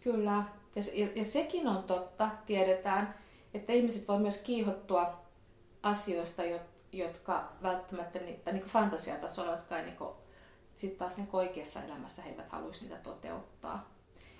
kyllä. 0.03 0.43
Ja, 0.75 0.83
ja, 0.93 1.07
ja 1.15 1.23
sekin 1.23 1.67
on 1.67 1.83
totta, 1.83 2.29
tiedetään, 2.45 3.15
että 3.53 3.73
ihmiset 3.73 4.07
voi 4.07 4.19
myös 4.19 4.37
kiihottua 4.37 5.21
asioista, 5.83 6.41
jotka 6.91 7.53
välttämättä, 7.63 8.19
tai 8.19 8.53
niin 8.53 8.61
kuin 8.61 8.71
fantasiatasolla, 8.71 9.51
jotka 9.51 9.77
ei 9.77 9.85
niin 9.85 9.97
kuin, 9.97 10.13
sitten 10.75 10.99
taas 10.99 11.17
niin 11.17 11.29
oikeassa 11.33 11.83
elämässä 11.83 12.21
he 12.21 12.29
eivät 12.29 12.49
haluaisi 12.49 12.83
niitä 12.83 12.97
toteuttaa. 12.97 13.89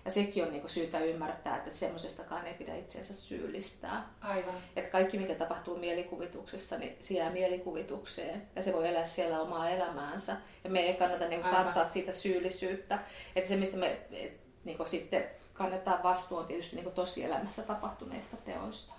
Ja 0.06 0.12
sekin 0.12 0.44
on 0.44 0.52
niinku 0.52 0.68
syytä 0.68 1.00
ymmärtää, 1.00 1.58
että 1.58 1.72
semmoisestakaan 1.72 2.48
ei 2.48 2.54
pidä 2.54 2.76
itseensä 2.76 3.14
syyllistää. 3.14 4.14
Aivan. 4.22 4.56
Että 4.76 4.92
kaikki, 4.92 5.18
mikä 5.18 5.36
tapahtuu 5.36 5.78
mielikuvituksessa, 5.78 6.78
niin 6.78 6.96
se 7.00 7.14
jää 7.14 7.32
mielikuvitukseen. 7.32 8.48
Ja 8.56 8.64
se 8.64 8.74
voi 8.74 8.88
elää 8.88 9.06
siellä 9.06 9.42
omaa 9.42 9.70
elämäänsä. 9.70 10.38
Ja 10.64 10.70
me 10.70 10.80
ei 10.80 10.94
kannata 10.94 11.28
niinku 11.28 11.50
kantaa 11.50 11.86
siitä 11.86 12.12
syyllisyyttä. 12.12 13.00
Että 13.36 13.50
se, 13.50 13.56
mistä 13.56 13.78
me 13.78 14.02
et, 14.12 14.40
niinku 14.64 14.86
sitten 14.86 15.30
kannetaan 15.54 16.04
vastuu, 16.04 16.38
on 16.38 16.46
tietysti 16.46 16.76
niinku 16.76 16.92
tosielämässä 16.92 17.62
tapahtuneista 17.62 18.38
teoista. 18.38 18.94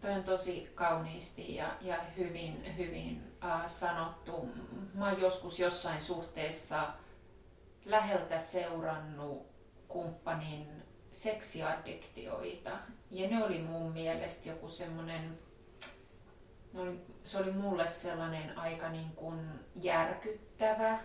Toi 0.00 0.12
on 0.12 0.24
tosi 0.24 0.70
kauniisti 0.74 1.54
ja, 1.54 1.76
ja 1.80 1.96
hyvin, 2.16 2.76
hyvin 2.76 3.32
äh, 3.44 3.66
sanottu. 3.66 4.48
Mä 4.94 5.08
oon 5.08 5.20
joskus 5.20 5.60
jossain 5.60 6.00
suhteessa 6.00 6.92
läheltä 7.84 8.38
seurannut 8.38 9.49
kumppanin 9.90 10.82
seksiaddiktioita. 11.10 12.70
Ja 13.10 13.28
ne 13.28 13.44
oli 13.44 13.58
mun 13.58 13.92
mielestä 13.92 14.48
joku 14.48 14.68
semmoinen, 14.68 15.38
se 17.24 17.38
oli 17.38 17.52
mulle 17.52 17.86
sellainen 17.86 18.58
aika 18.58 18.88
niin 18.88 19.10
kuin 19.10 19.40
järkyttävä, 19.74 20.98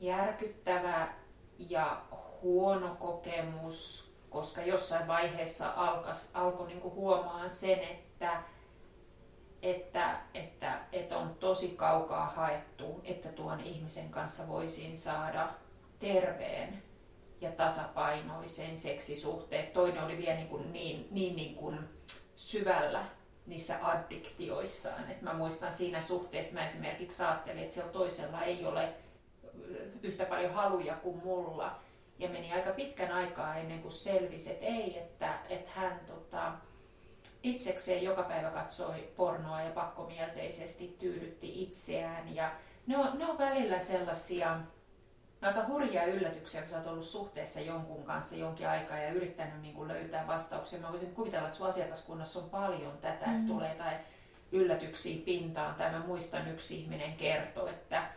järkyttävä 0.00 1.14
ja 1.58 2.02
huono 2.42 2.94
kokemus, 2.94 4.12
koska 4.30 4.62
jossain 4.62 5.06
vaiheessa 5.06 5.72
alkas, 5.76 6.30
alkoi 6.34 6.66
niin 6.66 6.82
huomaan 6.82 7.50
sen, 7.50 7.78
että, 7.80 8.42
että, 9.62 10.20
että, 10.34 10.80
että 10.92 11.16
on 11.18 11.34
tosi 11.34 11.68
kaukaa 11.76 12.26
haettu, 12.26 13.00
että 13.04 13.32
tuon 13.32 13.60
ihmisen 13.60 14.10
kanssa 14.10 14.48
voisin 14.48 14.96
saada 14.96 15.48
terveen 15.98 16.85
ja 17.40 17.50
tasapainoiseen 17.50 18.78
seksisuhteet. 18.78 19.72
Toinen 19.72 20.04
oli 20.04 20.18
vielä 20.18 20.36
niin, 20.36 20.48
kuin 20.48 20.72
niin, 20.72 21.08
niin, 21.10 21.36
niin 21.36 21.54
kuin 21.54 21.78
syvällä 22.36 23.04
niissä 23.46 23.78
addiktioissaan. 23.82 25.10
Et 25.10 25.22
mä 25.22 25.32
muistan 25.32 25.72
siinä 25.72 26.00
suhteessa, 26.00 26.54
mä 26.54 26.64
esimerkiksi 26.64 27.22
ajattelin, 27.22 27.62
että 27.62 27.74
siellä 27.74 27.92
toisella 27.92 28.42
ei 28.42 28.66
ole 28.66 28.94
yhtä 30.02 30.24
paljon 30.24 30.54
haluja 30.54 30.94
kuin 30.94 31.16
mulla. 31.24 31.78
Ja 32.18 32.28
meni 32.28 32.52
aika 32.52 32.70
pitkän 32.70 33.12
aikaa 33.12 33.56
ennen 33.56 33.82
kuin 33.82 33.92
selvisi, 33.92 34.50
että 34.50 34.66
ei, 34.66 34.98
että, 34.98 35.38
että 35.48 35.70
hän 35.74 36.00
tota, 36.06 36.52
itsekseen 37.42 38.02
joka 38.02 38.22
päivä 38.22 38.50
katsoi 38.50 39.08
pornoa 39.16 39.62
ja 39.62 39.70
pakkomielteisesti 39.70 40.96
tyydytti 40.98 41.62
itseään. 41.62 42.34
Ja 42.34 42.52
ne 42.86 42.98
on, 42.98 43.18
ne 43.18 43.26
on 43.26 43.38
välillä 43.38 43.78
sellaisia 43.78 44.60
aika 45.46 45.64
hurjia 45.68 46.04
yllätyksiä, 46.04 46.60
kun 46.60 46.70
sä 46.70 46.76
oot 46.76 46.86
ollut 46.86 47.04
suhteessa 47.04 47.60
jonkun 47.60 48.04
kanssa 48.04 48.36
jonkin 48.36 48.68
aikaa 48.68 48.98
ja 48.98 49.12
yrittänyt 49.12 49.62
niin 49.62 49.74
kuin 49.74 49.88
löytää 49.88 50.26
vastauksia. 50.26 50.80
Mä 50.80 50.90
voisin 50.92 51.14
kuvitella, 51.14 51.46
että 51.46 51.58
sun 51.58 51.68
asiakaskunnassa 51.68 52.38
on 52.38 52.50
paljon 52.50 52.98
tätä, 52.98 53.26
mm. 53.26 53.36
että 53.36 53.52
tulee 53.52 53.72
jotain 53.72 53.96
yllätyksiä 54.52 55.22
pintaan. 55.24 55.74
Tai 55.74 55.90
mä 55.90 56.04
muistan 56.06 56.48
yksi 56.48 56.76
ihminen 56.76 57.16
kertoi, 57.16 57.70
että 57.70 58.08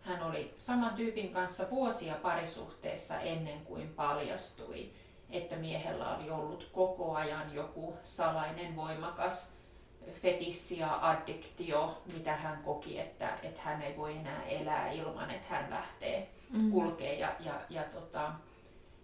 hän 0.00 0.22
oli 0.22 0.54
saman 0.56 0.94
tyypin 0.94 1.32
kanssa 1.32 1.70
vuosia 1.70 2.14
parisuhteessa 2.14 3.20
ennen 3.20 3.60
kuin 3.60 3.88
paljastui, 3.88 4.90
että 5.30 5.56
miehellä 5.56 6.16
oli 6.16 6.30
ollut 6.30 6.70
koko 6.72 7.14
ajan 7.14 7.54
joku 7.54 7.96
salainen 8.02 8.76
voimakas 8.76 9.56
fetissi 10.12 10.78
ja 10.78 11.08
addiktio, 11.08 12.02
mitä 12.14 12.36
hän 12.36 12.62
koki, 12.62 12.98
että, 12.98 13.38
että 13.42 13.60
hän 13.60 13.82
ei 13.82 13.96
voi 13.96 14.16
enää 14.16 14.44
elää 14.44 14.90
ilman, 14.90 15.30
että 15.30 15.48
hän 15.48 15.70
lähtee 15.70 16.30
mm. 16.52 16.70
kulkee 16.70 17.18
ja, 17.18 17.36
ja, 17.40 17.60
ja 17.70 17.84
tota, 17.84 18.32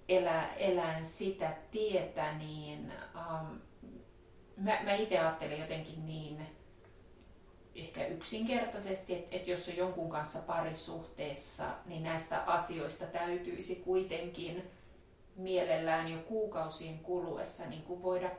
elää, 0.08 0.54
elään 0.54 1.04
sitä 1.04 1.52
tietä, 1.70 2.32
niin 2.32 2.92
um, 3.14 3.60
mä, 4.56 4.78
mä 4.84 4.94
itse 4.94 5.18
ajattelen 5.18 5.60
jotenkin 5.60 6.06
niin 6.06 6.46
ehkä 7.74 8.06
yksinkertaisesti, 8.06 9.14
että, 9.14 9.36
että 9.36 9.50
jos 9.50 9.68
on 9.68 9.76
jonkun 9.76 10.10
kanssa 10.10 10.38
parisuhteessa, 10.46 11.64
niin 11.86 12.02
näistä 12.02 12.42
asioista 12.46 13.06
täytyisi 13.06 13.76
kuitenkin 13.76 14.70
mielellään 15.36 16.08
jo 16.08 16.18
kuukausien 16.18 16.98
kuluessa 16.98 17.66
niin 17.66 17.82
kuin 17.82 18.02
voida 18.02 18.30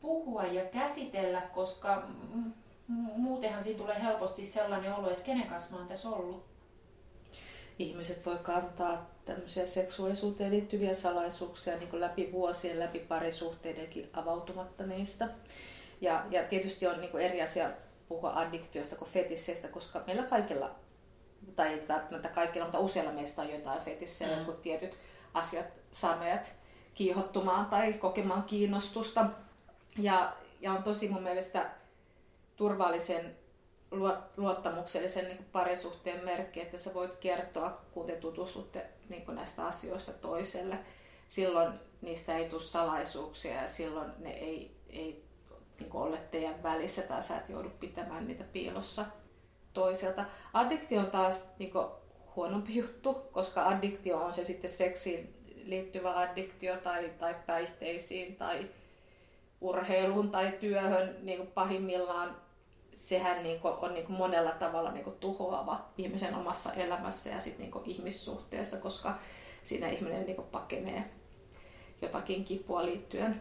puhua 0.00 0.44
ja 0.44 0.64
käsitellä, 0.64 1.40
koska 1.40 2.08
muutenhan 3.16 3.62
siinä 3.62 3.78
tulee 3.78 4.02
helposti 4.02 4.44
sellainen 4.44 4.94
olo, 4.94 5.10
että 5.10 5.24
kenen 5.24 5.46
kanssa 5.46 5.72
mä 5.72 5.78
oon 5.78 5.88
tässä 5.88 6.08
ollut. 6.08 6.51
Ihmiset 7.78 8.26
voi 8.26 8.38
kantaa 8.42 9.10
tämmöisiä 9.24 9.66
seksuaalisuuteen 9.66 10.50
liittyviä 10.50 10.94
salaisuuksia 10.94 11.76
niin 11.76 12.00
läpi 12.00 12.28
vuosien, 12.32 12.80
läpi 12.80 12.98
parisuhteidenkin 12.98 14.10
avautumatta 14.12 14.86
niistä. 14.86 15.28
Ja, 16.00 16.26
ja 16.30 16.44
tietysti 16.44 16.86
on 16.86 17.00
niin 17.00 17.18
eri 17.18 17.42
asia 17.42 17.70
puhua 18.08 18.32
addiktioista 18.34 18.96
kuin 18.96 19.10
fetisseistä, 19.10 19.68
koska 19.68 20.02
meillä 20.06 20.22
kaikilla, 20.22 20.70
tai 21.56 21.68
ei 21.68 21.88
välttämättä 21.88 22.28
kaikilla, 22.28 22.64
mutta 22.64 22.78
useilla 22.78 23.12
meistä 23.12 23.42
on 23.42 23.50
jotain 23.50 23.82
fetissejä, 23.82 24.30
mm. 24.30 24.36
jotkut 24.36 24.62
tietyt 24.62 24.98
asiat 25.34 25.66
saa 25.92 26.16
meidät 26.16 26.54
kiihottumaan 26.94 27.66
tai 27.66 27.92
kokemaan 27.92 28.42
kiinnostusta. 28.42 29.26
Ja, 29.98 30.32
ja 30.60 30.72
on 30.72 30.82
tosi 30.82 31.08
mun 31.08 31.22
mielestä 31.22 31.70
turvallisen 32.56 33.36
luottamuksellisen 34.36 35.24
niin 35.24 35.46
parisuhteen 35.52 36.24
merkki, 36.24 36.60
että 36.60 36.78
sä 36.78 36.94
voit 36.94 37.14
kertoa, 37.14 37.80
kun 37.92 38.06
te 38.06 38.16
tutustutte 38.16 38.86
niin 39.08 39.24
näistä 39.28 39.64
asioista 39.64 40.12
toiselle. 40.12 40.78
Silloin 41.28 41.72
niistä 42.00 42.36
ei 42.36 42.48
tule 42.48 42.60
salaisuuksia 42.60 43.54
ja 43.54 43.68
silloin 43.68 44.12
ne 44.18 44.30
ei, 44.30 44.76
ei 44.90 45.24
niin 45.80 45.90
ole 45.92 46.18
teidän 46.30 46.62
välissä 46.62 47.02
tai 47.02 47.22
sä 47.22 47.36
et 47.36 47.48
joudu 47.48 47.70
pitämään 47.80 48.28
niitä 48.28 48.44
piilossa 48.44 49.06
toiselta. 49.72 50.24
Addiktio 50.52 51.00
on 51.00 51.10
taas 51.10 51.50
niin 51.58 51.72
huonompi 52.36 52.76
juttu, 52.76 53.14
koska 53.14 53.68
addiktio 53.68 54.18
on 54.18 54.32
se 54.32 54.44
sitten 54.44 54.70
seksiin 54.70 55.34
liittyvä 55.64 56.18
addiktio 56.18 56.76
tai, 56.76 57.12
tai 57.18 57.36
päihteisiin 57.46 58.36
tai 58.36 58.70
urheiluun 59.60 60.30
tai 60.30 60.52
työhön 60.60 61.16
niin 61.22 61.46
pahimmillaan 61.46 62.36
sehän 62.94 63.42
niin 63.42 63.60
kuin 63.60 63.74
on 63.74 63.94
niin 63.94 64.06
kuin 64.06 64.16
monella 64.16 64.50
tavalla 64.50 64.92
niin 64.92 65.04
kuin 65.04 65.16
tuhoava 65.16 65.88
ihmisen 65.98 66.34
omassa 66.34 66.72
elämässä 66.72 67.30
ja 67.30 67.40
sit 67.40 67.58
niin 67.58 67.70
kuin 67.70 67.90
ihmissuhteessa, 67.90 68.76
koska 68.76 69.18
siinä 69.64 69.88
ihminen 69.88 70.26
niin 70.26 70.36
kuin 70.36 70.48
pakenee 70.48 71.10
jotakin 72.02 72.44
kipua 72.44 72.84
liittyen 72.84 73.40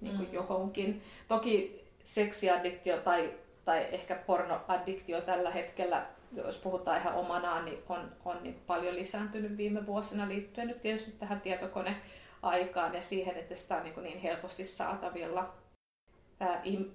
niin 0.00 0.16
kuin 0.16 0.28
mm. 0.28 0.34
johonkin. 0.34 1.02
Toki 1.28 1.84
seksiaddiktio 2.04 2.96
tai, 2.96 3.34
tai 3.64 3.86
ehkä 3.92 4.14
pornoaddiktio 4.14 5.20
tällä 5.20 5.50
hetkellä, 5.50 6.06
jos 6.32 6.56
puhutaan 6.56 7.00
ihan 7.00 7.14
omanaan, 7.14 7.64
niin 7.64 7.82
on, 7.88 8.12
on 8.24 8.42
niin 8.42 8.54
kuin 8.54 8.64
paljon 8.66 8.94
lisääntynyt 8.94 9.56
viime 9.56 9.86
vuosina 9.86 10.28
liittyen 10.28 10.66
nyt 10.66 10.80
tietysti 10.80 11.12
tähän 11.12 11.40
tietokoneaikaan 11.40 12.94
ja 12.94 13.02
siihen, 13.02 13.36
että 13.36 13.54
sitä 13.54 13.76
on 13.76 13.84
niin, 13.84 14.02
niin 14.02 14.18
helposti 14.18 14.64
saatavilla 14.64 15.54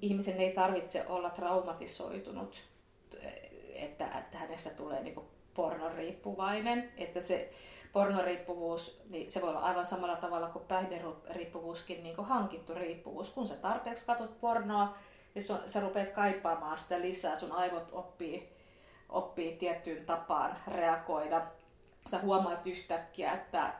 ihmisen 0.01 0.41
ei 0.41 0.51
tarvitse 0.51 1.05
olla 1.07 1.29
traumatisoitunut, 1.29 2.63
että, 3.73 4.07
että 4.17 4.37
hänestä 4.37 4.69
tulee 4.69 5.03
niin 5.03 5.21
pornoriippuvainen. 5.53 6.91
Että 6.97 7.21
se 7.21 7.51
pornoriippuvuus, 7.93 9.01
niin 9.09 9.29
se 9.29 9.41
voi 9.41 9.49
olla 9.49 9.59
aivan 9.59 9.85
samalla 9.85 10.15
tavalla 10.15 10.49
kuin 10.49 10.65
päihderiippuvuuskin 10.65 12.03
niin 12.03 12.15
kuin 12.15 12.27
hankittu 12.27 12.73
riippuvuus. 12.73 13.29
Kun 13.29 13.47
sä 13.47 13.55
tarpeeksi 13.55 14.05
katsot 14.05 14.39
pornoa, 14.39 14.97
niin 15.35 15.43
sun, 15.43 15.59
sä 15.65 15.79
rupeat 15.79 16.09
kaipaamaan 16.09 16.77
sitä 16.77 17.01
lisää, 17.01 17.35
sun 17.35 17.51
aivot 17.51 17.89
oppii, 17.91 18.49
oppii 19.09 19.57
tiettyyn 19.57 20.05
tapaan 20.05 20.57
reagoida. 20.67 21.47
Sä 22.07 22.19
huomaat 22.19 22.67
yhtäkkiä, 22.67 23.33
että, 23.33 23.73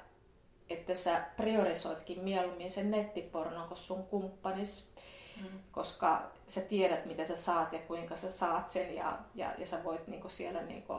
että 0.69 0.95
sä 0.95 1.26
priorisoitkin 1.38 2.24
mieluummin 2.24 2.72
sen 2.72 2.91
nettipornon 2.91 3.67
kuin 3.67 3.78
sun 3.78 4.04
kumppanis 4.04 4.93
mm. 5.41 5.60
koska 5.71 6.32
sä 6.47 6.62
tiedät, 6.62 7.06
mitä 7.06 7.25
sä 7.25 7.36
saat 7.36 7.73
ja 7.73 7.80
kuinka 7.80 8.15
sä 8.15 8.30
saat 8.30 8.69
sen 8.69 8.95
ja, 8.95 9.19
ja, 9.36 9.54
ja 9.58 9.67
sä 9.67 9.84
voit 9.84 10.08
niinku 10.08 10.30
siellä 10.30 10.62
niinku 10.62 10.93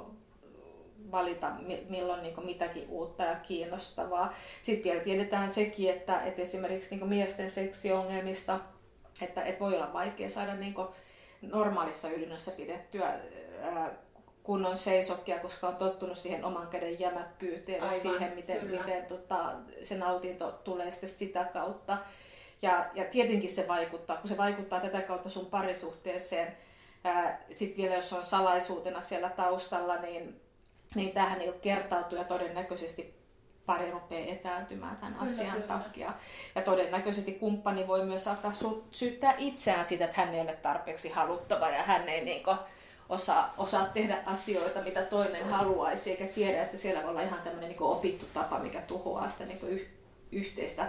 valita 1.10 1.50
milloin 1.88 2.22
niinku 2.22 2.40
mitäkin 2.40 2.88
uutta 2.88 3.24
ja 3.24 3.34
kiinnostavaa. 3.34 4.34
Sitten 4.62 4.92
vielä 4.92 5.04
tiedetään 5.04 5.50
sekin, 5.50 5.90
että, 5.90 6.20
että 6.20 6.42
esimerkiksi 6.42 6.90
niinku 6.90 7.06
miesten 7.06 7.50
seksiongelmista, 7.50 8.60
että, 9.22 9.42
että 9.42 9.60
voi 9.60 9.76
olla 9.76 9.92
vaikea 9.92 10.30
saada 10.30 10.54
niinku 10.54 10.86
normaalissa 11.42 12.08
ylinnössä 12.08 12.50
pidettyä 12.50 13.20
ää, 13.62 13.94
kunnon 14.42 14.76
seisokkia, 14.76 15.38
koska 15.38 15.68
on 15.68 15.76
tottunut 15.76 16.18
siihen 16.18 16.44
oman 16.44 16.68
käden 16.68 17.00
jämäkkyyteen 17.00 17.84
ja 17.84 17.90
siihen, 17.90 18.34
miten, 18.34 18.66
miten 18.66 19.06
tota, 19.06 19.52
se 19.82 19.98
nautinto 19.98 20.52
tulee 20.64 20.90
sitten 20.90 21.08
sitä 21.08 21.44
kautta. 21.44 21.98
Ja, 22.62 22.86
ja 22.94 23.04
tietenkin 23.04 23.50
se 23.50 23.68
vaikuttaa, 23.68 24.16
kun 24.16 24.28
se 24.28 24.36
vaikuttaa 24.36 24.80
tätä 24.80 25.00
kautta 25.00 25.30
sun 25.30 25.46
parisuhteeseen. 25.46 26.56
Sitten 27.52 27.76
vielä 27.76 27.94
jos 27.94 28.12
on 28.12 28.24
salaisuutena 28.24 29.00
siellä 29.00 29.28
taustalla, 29.28 29.96
niin, 29.96 30.40
niin 30.94 31.12
tähän 31.12 31.38
niin 31.38 31.60
kertautuu 31.60 32.18
ja 32.18 32.24
todennäköisesti 32.24 33.20
pari 33.66 33.90
rupeaa 33.90 34.32
etääntymään 34.32 34.96
tämän 34.96 35.14
kyllä, 35.14 35.24
asian 35.24 35.52
kyllä. 35.52 35.66
takia. 35.66 36.12
Ja 36.54 36.62
todennäköisesti 36.62 37.32
kumppani 37.32 37.88
voi 37.88 38.04
myös 38.04 38.28
alkaa 38.28 38.52
syyttää 38.90 39.34
itseään 39.38 39.84
siitä, 39.84 40.04
että 40.04 40.20
hän 40.20 40.34
ei 40.34 40.40
ole 40.40 40.56
tarpeeksi 40.56 41.08
haluttava 41.08 41.70
ja 41.70 41.82
hän 41.82 42.08
ei 42.08 42.24
niin 42.24 42.42
osaa, 43.08 43.54
osaa 43.58 43.86
tehdä 43.86 44.18
asioita, 44.26 44.82
mitä 44.82 45.02
toinen 45.02 45.44
haluaisi, 45.44 46.10
eikä 46.10 46.24
tiedä, 46.24 46.62
että 46.62 46.76
siellä 46.76 47.02
voi 47.02 47.10
olla 47.10 47.22
ihan 47.22 47.40
tämmöinen 47.42 47.68
niin 47.68 47.82
opittu 47.82 48.26
tapa, 48.34 48.58
mikä 48.58 48.80
tuhoaa 48.80 49.28
sitä 49.28 49.44
niin 49.44 49.88
yhteistä 50.32 50.88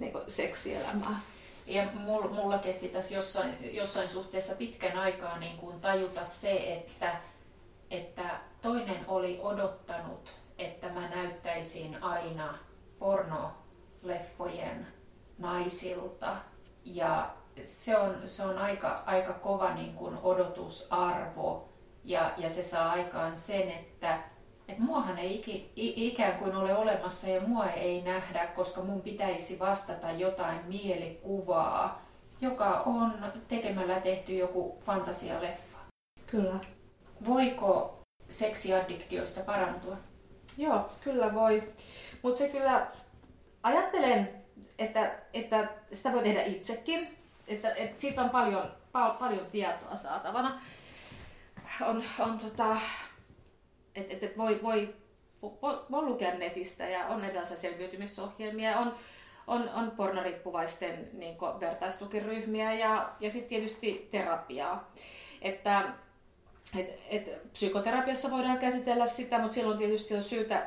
niin 0.00 0.12
seksielämää. 0.26 1.20
Ja 1.66 1.84
mulla 1.94 2.58
kesti 2.58 2.88
tässä 2.88 3.14
jossain, 3.14 3.76
jossain 3.76 4.08
suhteessa 4.08 4.54
pitkän 4.54 4.98
aikaa 4.98 5.38
niin 5.38 5.56
kuin 5.56 5.80
tajuta 5.80 6.24
se, 6.24 6.72
että, 6.72 7.16
että 7.90 8.40
toinen 8.62 9.04
oli 9.08 9.40
odottanut, 9.42 10.36
että 10.58 10.88
mä 10.88 11.08
näyttäisin 11.08 12.02
aina 12.02 12.58
pornoleffojen 12.98 14.86
naisilta. 15.38 16.36
Ja 16.84 17.34
se 17.62 17.96
on, 17.96 18.28
se 18.28 18.42
on 18.42 18.58
aika, 18.58 19.02
aika 19.06 19.32
kova 19.32 19.74
niin 19.74 19.94
kuin 19.94 20.18
odotusarvo 20.22 21.68
ja, 22.04 22.32
ja 22.36 22.48
se 22.48 22.62
saa 22.62 22.90
aikaan 22.90 23.36
sen, 23.36 23.70
että 23.70 24.18
että 24.68 24.82
muahan 24.82 25.18
ei 25.18 25.34
iki, 25.38 25.72
ikään 25.76 26.38
kuin 26.38 26.56
ole 26.56 26.76
olemassa 26.76 27.28
ja 27.28 27.40
mua 27.40 27.66
ei 27.66 28.02
nähdä, 28.02 28.46
koska 28.46 28.82
mun 28.82 29.02
pitäisi 29.02 29.58
vastata 29.58 30.10
jotain 30.10 30.58
mielikuvaa, 30.66 32.06
joka 32.40 32.80
on 32.80 33.32
tekemällä 33.48 34.00
tehty 34.00 34.36
joku 34.36 34.78
fantasialeffa. 34.84 35.78
Kyllä. 36.26 36.58
Voiko 37.26 38.00
seksiaddiktioista 38.28 39.40
parantua? 39.40 39.96
Joo, 40.58 40.90
kyllä 41.00 41.34
voi. 41.34 41.72
Mutta 42.22 42.38
se 42.38 42.48
kyllä, 42.48 42.86
ajattelen, 43.62 44.44
että, 44.78 45.18
että 45.34 45.68
sitä 45.92 46.12
voi 46.12 46.22
tehdä 46.22 46.42
itsekin. 46.42 47.18
Että, 47.48 47.74
että 47.74 48.00
siitä 48.00 48.22
on 48.22 48.30
paljon, 48.30 48.72
pal- 48.92 49.14
paljon 49.14 49.46
tietoa 49.46 49.96
saatavana. 49.96 50.60
On, 51.86 52.02
on 52.18 52.38
tota, 52.38 52.76
että 53.96 54.14
et, 54.14 54.22
et 54.22 54.38
voi, 54.38 54.60
voi, 54.62 54.94
voi, 55.42 55.84
voi 55.90 56.02
lukea 56.02 56.34
netistä 56.34 56.86
ja 56.86 57.06
on 57.06 57.24
erilaisia 57.24 57.56
selviytymisohjelmia, 57.56 58.78
on, 58.78 58.94
on, 59.46 59.68
on 59.68 59.90
pornoriippuvaisten 59.90 61.10
niin 61.12 61.36
kuin, 61.36 61.60
vertaistukiryhmiä 61.60 62.74
ja, 62.74 63.12
ja 63.20 63.30
sitten 63.30 63.48
tietysti 63.48 64.08
terapiaa. 64.10 64.92
Että, 65.42 65.92
et, 66.76 67.00
et, 67.10 67.52
psykoterapiassa 67.52 68.30
voidaan 68.30 68.58
käsitellä 68.58 69.06
sitä, 69.06 69.38
mutta 69.38 69.54
silloin 69.54 69.78
tietysti 69.78 70.14
on 70.14 70.22
syytä, 70.22 70.66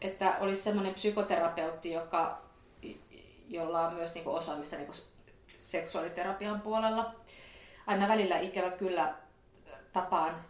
että 0.00 0.36
olisi 0.40 0.62
sellainen 0.62 0.94
psykoterapeutti, 0.94 1.92
joka, 1.92 2.42
jolla 3.48 3.86
on 3.86 3.94
myös 3.94 4.14
niin 4.14 4.24
kuin, 4.24 4.36
osaamista 4.36 4.76
niin 4.76 4.86
kuin, 4.86 4.98
seksuaaliterapian 5.58 6.60
puolella. 6.60 7.14
Aina 7.86 8.08
välillä 8.08 8.38
ikävä 8.38 8.70
kyllä 8.70 9.14
tapaan 9.92 10.49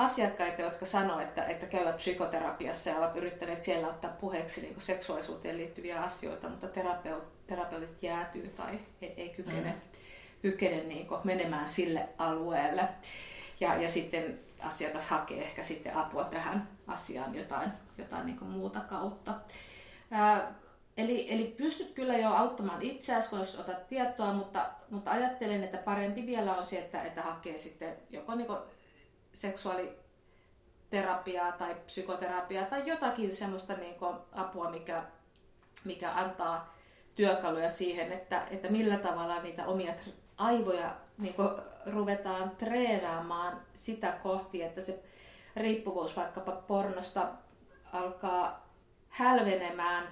asiakkaita, 0.00 0.62
jotka 0.62 0.86
sanoo, 0.86 1.20
että, 1.20 1.44
että 1.44 1.66
käyvät 1.66 1.96
psykoterapiassa 1.96 2.90
ja 2.90 2.96
ovat 2.96 3.16
yrittäneet 3.16 3.62
siellä 3.62 3.88
ottaa 3.88 4.10
puheeksi 4.20 4.60
niin 4.60 4.80
seksuaalisuuteen 4.80 5.56
liittyviä 5.56 6.00
asioita, 6.00 6.48
mutta 6.48 6.68
terapeut, 6.68 7.46
terapeutit 7.46 8.02
jäätyy 8.02 8.48
tai 8.48 8.78
ei, 9.02 9.14
ei 9.16 9.28
kykene, 9.28 9.70
mm. 9.70 9.80
kykene 10.42 10.82
niin 10.82 11.06
menemään 11.24 11.68
sille 11.68 12.08
alueelle. 12.18 12.88
Ja, 13.60 13.74
ja 13.74 13.88
sitten 13.88 14.40
asiakas 14.60 15.06
hakee 15.06 15.42
ehkä 15.42 15.62
sitten 15.62 15.96
apua 15.96 16.24
tähän 16.24 16.68
asiaan 16.86 17.34
jotain, 17.34 17.70
jotain 17.98 18.26
niin 18.26 18.44
muuta 18.44 18.80
kautta. 18.80 19.34
Ää, 20.10 20.52
eli, 20.96 21.32
eli 21.34 21.54
pystyt 21.56 21.92
kyllä 21.94 22.18
jo 22.18 22.30
auttamaan 22.30 22.82
itseäsi, 22.82 23.36
jos 23.36 23.58
otat 23.58 23.88
tietoa, 23.88 24.32
mutta, 24.32 24.70
mutta 24.90 25.10
ajattelen, 25.10 25.64
että 25.64 25.78
parempi 25.78 26.26
vielä 26.26 26.56
on 26.56 26.64
se, 26.64 26.78
että, 26.78 27.02
että 27.02 27.22
hakee 27.22 27.58
sitten 27.58 27.96
joko 28.10 28.34
niin 28.34 28.48
seksuaaliterapiaa 29.32 31.52
tai 31.52 31.76
psykoterapiaa 31.86 32.64
tai 32.64 32.86
jotakin 32.86 33.34
semmoista 33.34 33.72
niin 33.72 33.94
kuin 33.94 34.16
apua, 34.32 34.70
mikä, 34.70 35.02
mikä 35.84 36.14
antaa 36.14 36.74
työkaluja 37.14 37.68
siihen, 37.68 38.12
että, 38.12 38.46
että 38.50 38.68
millä 38.68 38.96
tavalla 38.96 39.42
niitä 39.42 39.66
omia 39.66 39.94
aivoja 40.36 40.96
niin 41.18 41.34
kuin 41.34 41.48
ruvetaan 41.86 42.50
treenaamaan 42.50 43.60
sitä 43.74 44.12
kohti, 44.22 44.62
että 44.62 44.80
se 44.80 45.02
riippuvuus 45.56 46.16
vaikkapa 46.16 46.52
pornosta 46.52 47.28
alkaa 47.92 48.70
hälvenemään. 49.08 50.08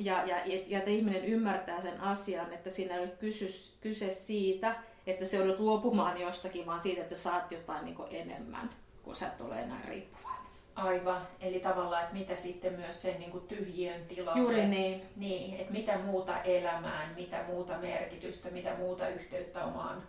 Ja, 0.00 0.24
ja, 0.26 0.36
ja 0.66 0.78
että 0.78 0.90
ihminen 0.90 1.24
ymmärtää 1.24 1.80
sen 1.80 2.00
asian, 2.00 2.52
että 2.52 2.70
siinä 2.70 2.94
ei 2.94 3.00
ole 3.00 3.08
kyse, 3.08 3.46
kyse 3.80 4.10
siitä, 4.10 4.76
että 5.06 5.24
se 5.24 5.36
joudut 5.36 5.58
luopumaan 5.60 6.20
jostakin, 6.20 6.66
vaan 6.66 6.80
siitä, 6.80 7.02
että 7.02 7.14
saat 7.14 7.52
jotain 7.52 7.84
niin 7.84 7.96
enemmän, 8.10 8.70
kun 9.02 9.16
sä 9.16 9.26
et 9.26 9.40
ole 9.40 9.60
enää 9.60 9.82
riippuvainen. 9.88 10.44
Aivan, 10.74 11.28
eli 11.40 11.60
tavallaan, 11.60 12.02
että 12.02 12.14
mitä 12.14 12.34
sitten 12.34 12.72
myös 12.72 13.02
sen 13.02 13.18
niin 13.18 13.30
kuin 13.30 13.46
tyhjön 13.46 14.06
tilalle. 14.06 14.40
Juuri 14.40 14.66
niin. 14.66 15.02
Niin, 15.16 15.60
että 15.60 15.72
mitä 15.72 15.98
muuta 15.98 16.42
elämään, 16.42 17.14
mitä 17.16 17.44
muuta 17.46 17.78
merkitystä, 17.78 18.50
mitä 18.50 18.74
muuta 18.78 19.08
yhteyttä 19.08 19.64
omaan, 19.64 20.02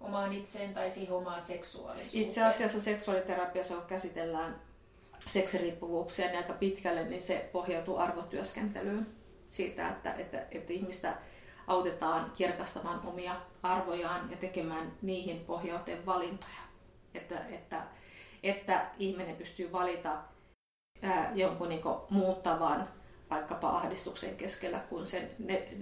omaan 0.00 0.32
itseen 0.32 0.74
tai 0.74 0.90
siihen 0.90 1.14
omaan 1.14 1.42
seksuaalisuuteen. 1.42 2.24
Itse 2.24 2.44
asiassa 2.44 2.80
seksuaaliterapiassa, 2.80 3.74
kun 3.74 3.86
käsitellään 3.86 4.60
seksiriippuvuuksia 5.26 6.26
niin 6.26 6.36
aika 6.36 6.52
pitkälle, 6.52 7.04
niin 7.04 7.22
se 7.22 7.48
pohjautuu 7.52 7.96
arvotyöskentelyyn 7.96 9.06
siitä, 9.46 9.88
että, 9.88 10.12
että, 10.12 10.46
että 10.50 10.72
ihmistä 10.72 11.14
autetaan 11.68 12.32
kirkastamaan 12.36 13.00
omia 13.06 13.36
arvojaan 13.62 14.30
ja 14.30 14.36
tekemään 14.36 14.92
niihin 15.02 15.40
pohjautuen 15.40 16.06
valintoja. 16.06 16.60
Että, 17.14 17.38
että, 17.38 17.82
että 18.42 18.86
ihminen 18.98 19.36
pystyy 19.36 19.72
valita 19.72 20.16
ää, 21.02 21.32
jonkun 21.34 21.68
niin 21.68 21.82
muuttavan 22.10 22.88
vaikkapa 23.30 23.68
ahdistuksen 23.68 24.36
keskellä 24.36 24.78
kuin 24.78 25.06
sen 25.06 25.30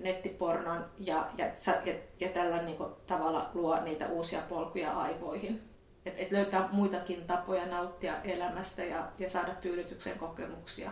nettipornon 0.02 0.84
ja, 0.98 1.28
ja, 1.38 1.46
ja, 1.84 1.94
ja 2.20 2.28
tällä 2.28 2.62
niin 2.62 2.76
kuin, 2.76 2.90
tavalla 3.06 3.50
luo 3.54 3.80
niitä 3.80 4.06
uusia 4.06 4.40
polkuja 4.48 4.92
aivoihin. 4.92 5.62
Et, 6.06 6.14
et 6.16 6.32
löytää 6.32 6.68
muitakin 6.72 7.24
tapoja 7.26 7.66
nauttia 7.66 8.22
elämästä 8.22 8.84
ja, 8.84 9.08
ja 9.18 9.30
saada 9.30 9.54
tyydytyksen 9.54 10.18
kokemuksia 10.18 10.90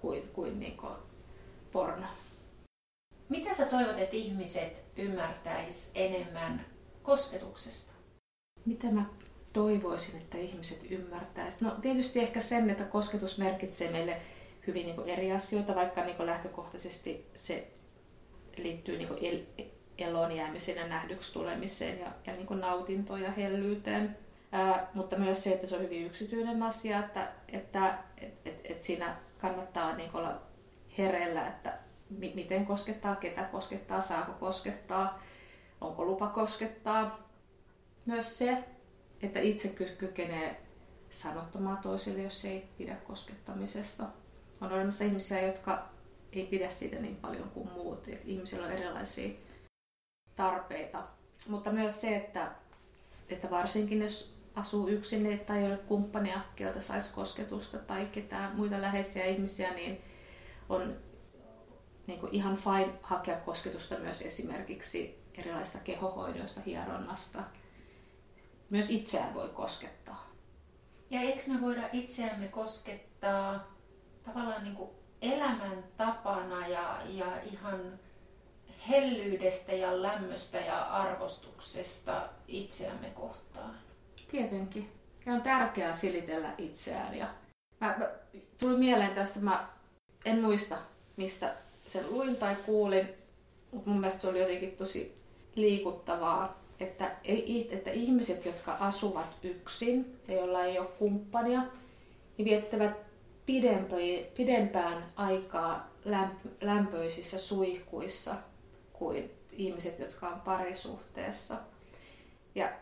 kuin, 0.00 0.28
kuin, 0.32 0.60
niin 0.60 0.76
kuin 0.76 0.92
porno. 1.72 2.06
Mitä 3.30 3.54
sä 3.54 3.66
toivot, 3.66 3.98
että 3.98 4.16
ihmiset 4.16 4.84
ymmärtäis 4.96 5.90
enemmän 5.94 6.66
kosketuksesta? 7.02 7.92
Mitä 8.64 8.86
mä 8.86 9.04
toivoisin, 9.52 10.20
että 10.20 10.38
ihmiset 10.38 10.86
ymmärtäis? 10.90 11.60
No 11.60 11.70
tietysti 11.70 12.20
ehkä 12.20 12.40
sen, 12.40 12.70
että 12.70 12.84
kosketus 12.84 13.38
merkitsee 13.38 13.90
meille 13.90 14.16
hyvin 14.66 14.86
niin 14.86 15.08
eri 15.08 15.32
asioita, 15.32 15.74
vaikka 15.74 16.04
niin 16.04 16.26
lähtökohtaisesti 16.26 17.26
se 17.34 17.70
liittyy 18.56 18.98
niin 18.98 19.08
el, 19.20 19.66
eloon 19.98 20.36
jäämiseen 20.36 20.78
ja 20.78 20.88
nähdyksi 20.88 21.32
tulemiseen 21.32 21.98
ja, 21.98 22.12
ja 22.26 22.32
niin 22.32 22.60
nautintoon 22.60 23.22
ja 23.22 23.32
hellyyteen. 23.32 24.16
Ää, 24.52 24.90
mutta 24.94 25.18
myös 25.18 25.44
se, 25.44 25.52
että 25.52 25.66
se 25.66 25.76
on 25.76 25.82
hyvin 25.82 26.06
yksityinen 26.06 26.62
asia, 26.62 26.98
että, 26.98 27.28
että 27.48 27.98
et, 28.18 28.34
et, 28.44 28.60
et 28.64 28.82
siinä 28.82 29.16
kannattaa 29.38 29.96
niin 29.96 30.10
olla 30.14 30.42
hereillä, 30.98 31.46
että 31.46 31.78
miten 32.10 32.66
koskettaa, 32.66 33.16
ketä 33.16 33.42
koskettaa, 33.42 34.00
saako 34.00 34.32
koskettaa, 34.32 35.22
onko 35.80 36.04
lupa 36.04 36.26
koskettaa. 36.26 37.18
Myös 38.06 38.38
se, 38.38 38.64
että 39.22 39.40
itse 39.40 39.68
kykenee 39.98 40.60
sanottamaan 41.10 41.78
toisille, 41.78 42.22
jos 42.22 42.44
ei 42.44 42.68
pidä 42.78 42.94
koskettamisesta. 42.94 44.04
On 44.60 44.72
olemassa 44.72 45.04
ihmisiä, 45.04 45.40
jotka 45.40 45.88
ei 46.32 46.46
pidä 46.46 46.70
siitä 46.70 46.96
niin 46.96 47.16
paljon 47.16 47.50
kuin 47.50 47.72
muut. 47.72 48.08
Et 48.08 48.22
ihmisillä 48.24 48.66
on 48.66 48.72
erilaisia 48.72 49.34
tarpeita. 50.36 51.02
Mutta 51.48 51.72
myös 51.72 52.00
se, 52.00 52.16
että, 52.16 52.50
että 53.30 53.50
varsinkin 53.50 54.02
jos 54.02 54.34
asuu 54.54 54.88
yksin 54.88 55.40
tai 55.46 55.58
ei 55.58 55.66
ole 55.66 55.76
kumppania, 55.76 56.40
keltä 56.56 56.80
saisi 56.80 57.12
kosketusta 57.14 57.78
tai 57.78 58.06
ketään 58.06 58.56
muita 58.56 58.80
läheisiä 58.80 59.24
ihmisiä, 59.24 59.74
niin 59.74 60.00
on 60.68 60.96
niin 62.20 62.30
kuin 62.30 62.34
ihan 62.34 62.56
fine 62.56 62.98
hakea 63.02 63.36
kosketusta 63.36 63.98
myös 63.98 64.22
esimerkiksi 64.22 65.22
erilaista 65.34 65.78
kehohoidoista, 65.78 66.60
hieronnasta. 66.60 67.42
Myös 68.70 68.90
itseään 68.90 69.34
voi 69.34 69.48
koskettaa. 69.48 70.30
Ja 71.10 71.20
eikö 71.20 71.42
me 71.46 71.60
voida 71.60 71.88
itseämme 71.92 72.48
koskettaa 72.48 73.76
tavallaan 74.22 74.64
niin 74.64 74.76
kuin 74.76 74.90
elämäntapana 75.22 76.68
ja, 76.68 77.00
ja 77.08 77.42
ihan 77.42 77.98
hellyydestä 78.88 79.72
ja 79.72 80.02
lämmöstä 80.02 80.60
ja 80.60 80.82
arvostuksesta 80.82 82.28
itseämme 82.48 83.10
kohtaan? 83.10 83.74
Tietenkin. 84.30 84.92
Ja 85.26 85.32
on 85.32 85.42
tärkeää 85.42 85.92
silitellä 85.92 86.54
itseään. 86.58 87.14
Ja 87.14 87.34
mä, 87.80 87.94
mä, 87.98 88.10
tuli 88.58 88.76
mieleen 88.76 89.14
tästä, 89.14 89.40
mä 89.40 89.68
en 90.24 90.42
muista 90.42 90.76
mistä 91.16 91.54
sen 91.92 92.10
luin 92.10 92.36
tai 92.36 92.56
kuulin, 92.66 93.08
mutta 93.72 93.90
mun 93.90 94.00
mielestä 94.00 94.20
se 94.20 94.28
oli 94.28 94.40
jotenkin 94.40 94.76
tosi 94.76 95.20
liikuttavaa, 95.54 96.60
että, 96.80 97.16
että 97.70 97.90
ihmiset, 97.90 98.44
jotka 98.44 98.76
asuvat 98.80 99.36
yksin 99.42 100.20
ja 100.28 100.34
joilla 100.34 100.64
ei 100.64 100.78
ole 100.78 100.88
kumppania, 100.98 101.62
niin 102.38 102.44
viettävät 102.44 102.96
pidempään 104.36 105.12
aikaa 105.16 105.90
lämpöisissä 106.60 107.38
suihkuissa 107.38 108.34
kuin 108.92 109.30
ihmiset, 109.52 109.98
jotka 109.98 110.28
on 110.28 110.40
parisuhteessa. 110.40 111.56
Ja 112.54 112.72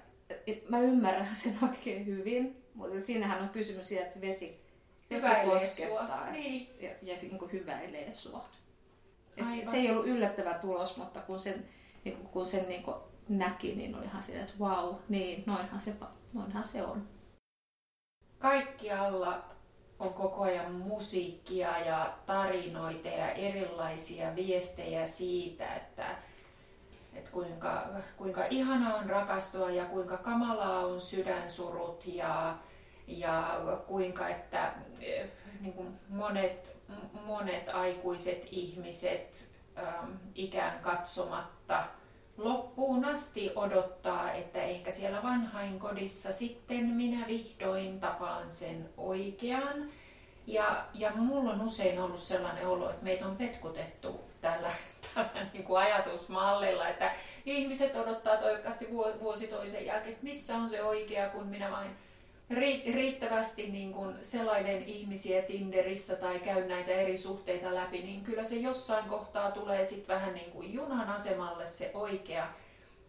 mä 0.69 0.81
ymmärrän 0.81 1.35
sen 1.35 1.59
oikein 1.71 2.07
hyvin, 2.07 2.63
mutta 2.75 3.01
siinähän 3.01 3.43
on 3.43 3.49
kysymys 3.49 3.89
siitä, 3.89 4.03
että 4.03 4.15
se 4.15 4.21
vesi, 4.21 4.61
vesi 5.11 5.27
koskettaa 5.45 6.33
niin. 6.33 6.69
ja, 6.81 6.91
ja, 7.03 7.17
niin 7.23 7.53
hyväilee 7.53 8.15
sua. 8.15 8.49
Et 9.39 9.65
se 9.65 9.77
ei 9.77 9.91
ollut 9.91 10.07
yllättävä 10.07 10.55
tulos, 10.55 10.97
mutta 10.97 11.21
kun 11.21 11.39
sen, 11.39 11.69
niin 12.05 12.17
kun, 12.17 12.27
kun 12.27 12.47
sen 12.47 12.69
niin 12.69 12.85
näki, 13.29 13.75
niin 13.75 13.95
olihan 13.95 14.23
sillä, 14.23 14.41
että 14.41 14.55
wow, 14.61 14.95
niin 15.09 15.43
noinhan 15.47 15.81
se, 15.81 15.95
noinhan 16.35 16.65
se 16.65 16.83
on. 16.83 17.09
Kaikkialla 18.39 19.45
on 19.99 20.15
koko 20.15 20.43
ajan 20.43 20.73
musiikkia 20.73 21.79
ja 21.79 22.15
tarinoita 22.27 23.09
ja 23.09 23.31
erilaisia 23.31 24.35
viestejä 24.37 25.07
siitä, 25.07 25.75
että, 25.75 26.17
että 27.15 27.31
kuinka, 27.31 27.87
kuinka 28.17 28.45
ihanaa 28.51 28.95
on 28.95 29.11
rakastua 29.11 29.71
ja 29.71 29.85
kuinka 29.85 30.17
kamalaa 30.17 30.87
on 30.87 31.01
sydänsurut 31.01 32.07
ja, 32.07 32.59
ja 33.07 33.61
kuinka 33.87 34.29
että 34.29 34.75
eh, 35.01 35.31
niin 35.61 35.73
kuin 35.73 36.01
monet 36.09 36.78
monet 37.27 37.69
aikuiset 37.69 38.49
ihmiset 38.51 39.49
ähm, 39.79 40.13
ikään 40.35 40.81
katsomatta 40.81 41.85
loppuun 42.39 43.05
asti 43.05 43.51
odottaa, 43.55 44.33
että 44.33 44.63
ehkä 44.63 44.91
siellä 44.91 45.23
vanhainkodissa 45.23 46.33
sitten 46.33 46.85
minä 46.85 47.27
vihdoin 47.27 48.01
tapaan 48.01 48.51
sen 48.51 48.89
oikean. 48.97 49.91
Ja, 50.47 50.85
ja 50.95 51.13
mulla 51.15 51.53
on 51.53 51.61
usein 51.61 52.01
ollut 52.01 52.21
sellainen 52.21 52.67
olo, 52.67 52.91
että 52.91 53.05
meitä 53.05 53.27
on 53.27 53.37
petkutettu 53.37 54.21
tällä, 54.41 54.71
tällä 55.15 55.47
niin 55.53 55.65
kuin 55.65 55.81
ajatusmallilla, 55.81 56.89
että 56.89 57.13
ihmiset 57.47 57.97
odottaa 57.97 58.37
toivottavasti 58.37 58.89
vuosi 59.21 59.47
toisen 59.47 59.87
jälkeen, 59.87 60.13
että 60.13 60.25
missä 60.25 60.57
on 60.57 60.69
se 60.69 60.83
oikea, 60.83 61.29
kun 61.29 61.47
minä 61.47 61.71
vain 61.71 61.91
riittävästi 62.51 63.71
niin 63.71 63.93
kun 63.93 64.19
selaiden 64.21 64.83
ihmisiä 64.83 65.43
Tinderissä 65.43 66.17
tai 66.17 66.41
käy 66.41 66.69
näitä 66.69 66.93
eri 66.93 67.19
suhteita 67.19 67.75
läpi, 67.75 68.03
niin 68.03 68.25
kyllä 68.25 68.45
se 68.45 68.57
jossain 68.57 69.05
kohtaa 69.05 69.51
tulee 69.51 69.85
sitten 69.85 70.15
vähän 70.15 70.35
niin 70.35 70.51
kuin 70.51 70.75
junan 70.75 71.09
asemalle 71.09 71.67
se 71.67 71.91
oikea. 71.95 72.49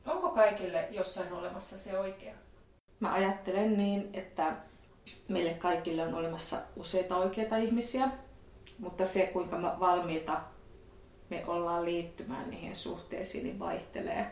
Onko 0.05 0.29
kaikille 0.29 0.87
jossain 0.91 1.33
olemassa 1.33 1.77
se 1.77 1.99
oikea? 1.99 2.33
Mä 2.99 3.13
ajattelen 3.13 3.77
niin, 3.77 4.09
että 4.13 4.55
meille 5.27 5.53
kaikille 5.53 6.03
on 6.03 6.13
olemassa 6.13 6.57
useita 6.75 7.17
oikeita 7.17 7.57
ihmisiä, 7.57 8.09
mutta 8.77 9.05
se 9.05 9.27
kuinka 9.27 9.75
valmiita 9.79 10.41
me 11.29 11.43
ollaan 11.47 11.85
liittymään 11.85 12.49
niihin 12.49 12.75
suhteisiin, 12.75 13.43
niin 13.43 13.59
vaihtelee. 13.59 14.31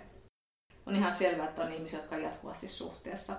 On 0.86 0.96
ihan 0.96 1.14
selvää, 1.14 1.48
että 1.48 1.62
on 1.62 1.72
ihmisiä, 1.72 2.00
jotka 2.00 2.16
on 2.16 2.24
jatkuvasti 2.24 2.68
suhteessa 2.68 3.34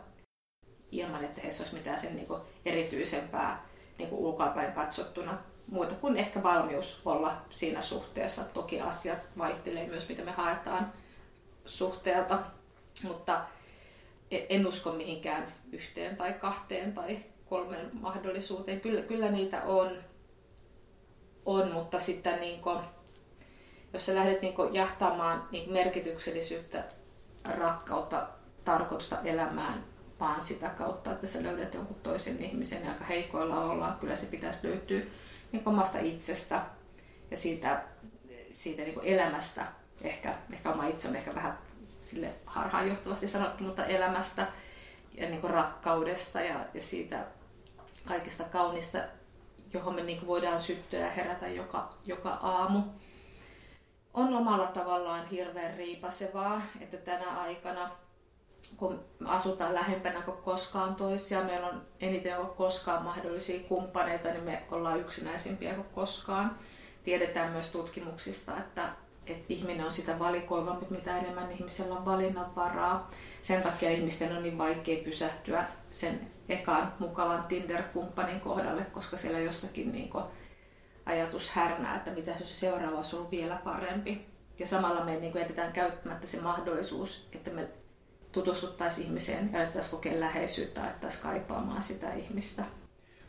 ilman, 0.93 1.25
että 1.25 1.41
heissä 1.41 1.63
olisi 1.63 1.77
mitään 1.77 1.99
sen 1.99 2.17
niin 2.17 2.29
erityisempää 2.65 3.67
niin 3.99 4.09
kuin 4.09 4.21
ulkoapäin 4.21 4.73
katsottuna 4.73 5.39
muuta 5.71 5.95
kuin 5.95 6.17
ehkä 6.17 6.43
valmius 6.43 7.01
olla 7.05 7.37
siinä 7.51 7.81
suhteessa. 7.81 8.45
Toki 8.45 8.81
asiat 8.81 9.19
vaihtelee 9.39 9.87
myös, 9.87 10.09
mitä 10.09 10.23
me 10.23 10.31
haetaan 10.31 10.93
suhteelta, 11.67 12.39
mutta 13.03 13.41
en 14.31 14.67
usko 14.67 14.93
mihinkään 14.93 15.53
yhteen 15.73 16.17
tai 16.17 16.33
kahteen 16.33 16.93
tai 16.93 17.19
kolmeen 17.49 17.91
mahdollisuuteen. 17.93 18.81
Kyllä, 18.81 19.03
kyllä 19.03 19.31
niitä 19.31 19.63
on, 19.63 19.91
on 21.47 21.73
mutta 21.73 22.01
sitten 22.01 22.41
niin 22.41 22.61
kuin, 22.61 22.79
jos 23.93 24.07
sä 24.07 24.15
lähdet 24.15 24.43
niin 24.43 24.55
kuin 24.55 24.75
jahtaamaan 24.75 25.49
niin 25.51 25.73
merkityksellisyyttä, 25.73 26.85
rakkautta, 27.45 28.29
tarkoitusta 28.65 29.21
elämään 29.25 29.85
vaan 30.21 30.43
sitä 30.43 30.69
kautta, 30.69 31.13
että 31.13 31.27
sä 31.27 31.43
löydät 31.43 31.75
jonkun 31.75 32.01
toisen 32.03 32.45
ihmisen 32.45 32.85
ja 32.85 32.93
aika 32.93 33.05
heikoilla 33.05 33.61
ollaan. 33.61 33.99
Kyllä 33.99 34.17
se 34.17 34.27
pitäisi 34.27 34.69
löytyä 34.69 35.01
niin 35.53 35.63
omasta 35.67 35.99
itsestä 35.99 36.63
ja 37.31 37.37
siitä, 37.37 37.85
siitä 38.51 38.83
niin 38.83 39.01
elämästä. 39.03 39.67
Ehkä, 40.03 40.35
ehkä 40.53 40.71
oma 40.71 40.87
itse 40.87 41.09
on 41.09 41.17
ehkä 41.17 41.35
vähän 41.35 41.59
sille 42.01 42.35
harhaanjohtavasti 42.47 43.29
sanottu, 43.29 43.65
mutta 43.65 43.85
elämästä 43.85 44.47
ja 45.15 45.31
niin 45.31 45.45
rakkaudesta 45.45 46.41
ja, 46.41 46.61
ja 46.75 46.83
siitä 46.83 47.25
kaikista 48.07 48.45
kaunista, 48.45 48.99
johon 49.73 49.95
me 49.95 50.03
niin 50.03 50.27
voidaan 50.27 50.59
syttyä 50.59 51.01
ja 51.01 51.11
herätä 51.11 51.49
joka, 51.49 51.91
joka 52.07 52.31
aamu. 52.31 52.83
On 54.15 54.35
omalla 54.35 54.67
tavallaan 54.67 55.29
hirveän 55.29 55.77
riipasevaa, 55.77 56.63
että 56.81 56.97
tänä 56.97 57.41
aikana 57.41 57.91
kun 58.77 59.05
asutaan 59.25 59.75
lähempänä 59.75 60.23
kuin 60.23 60.37
koskaan 60.37 60.95
toisia, 60.95 61.45
meillä 61.45 61.67
on 61.67 61.83
eniten 62.01 62.37
kuin 62.37 62.49
koskaan 62.49 63.03
mahdollisia 63.03 63.61
kumppaneita, 63.69 64.29
niin 64.29 64.45
me 64.45 64.63
ollaan 64.71 65.01
yksinäisimpiä 65.01 65.75
kuin 65.75 65.87
koskaan. 65.95 66.59
Tiedetään 67.05 67.53
myös 67.53 67.69
tutkimuksista, 67.69 68.57
että, 68.57 68.89
että 69.27 69.45
ihminen 69.49 69.87
on 69.87 69.93
sitä 69.93 70.19
valikoivampi, 70.19 70.87
mitä 70.91 71.19
enemmän 71.19 71.51
ihmisellä 71.51 71.95
on 71.95 72.05
valinnanvaraa. 72.05 73.11
Sen 73.43 73.63
takia 73.63 73.91
ihmisten 73.91 74.37
on 74.37 74.43
niin 74.43 74.59
vaikea 74.59 75.05
pysähtyä 75.05 75.65
sen 75.91 76.31
ekan 76.49 76.93
mukavan 76.99 77.45
Tinder-kumppanin 77.49 78.41
kohdalle, 78.41 78.83
koska 78.85 79.17
siellä 79.17 79.39
jossakin 79.39 79.93
niin 79.93 80.11
ajatus 81.07 81.51
härnää, 81.51 81.97
että 81.97 82.11
mitä 82.11 82.37
se 82.37 82.47
seuraava 82.47 82.97
olisi 82.97 83.17
ollut 83.17 83.31
vielä 83.31 83.61
parempi. 83.65 84.27
Ja 84.59 84.67
samalla 84.67 85.05
me 85.05 85.17
niin 85.17 85.35
jätetään 85.35 85.73
käyttämättä 85.73 86.27
se 86.27 86.41
mahdollisuus, 86.41 87.29
että 87.33 87.51
me 87.51 87.69
tutustuttaisiin 88.33 89.07
ihmiseen 89.07 89.51
ja 89.53 89.59
alettaisiin 89.59 89.91
kokea 89.91 90.21
läheisyyttä, 90.21 90.83
alettaisiin 90.83 91.23
kaipaamaan 91.23 91.83
sitä 91.83 92.15
ihmistä. 92.15 92.65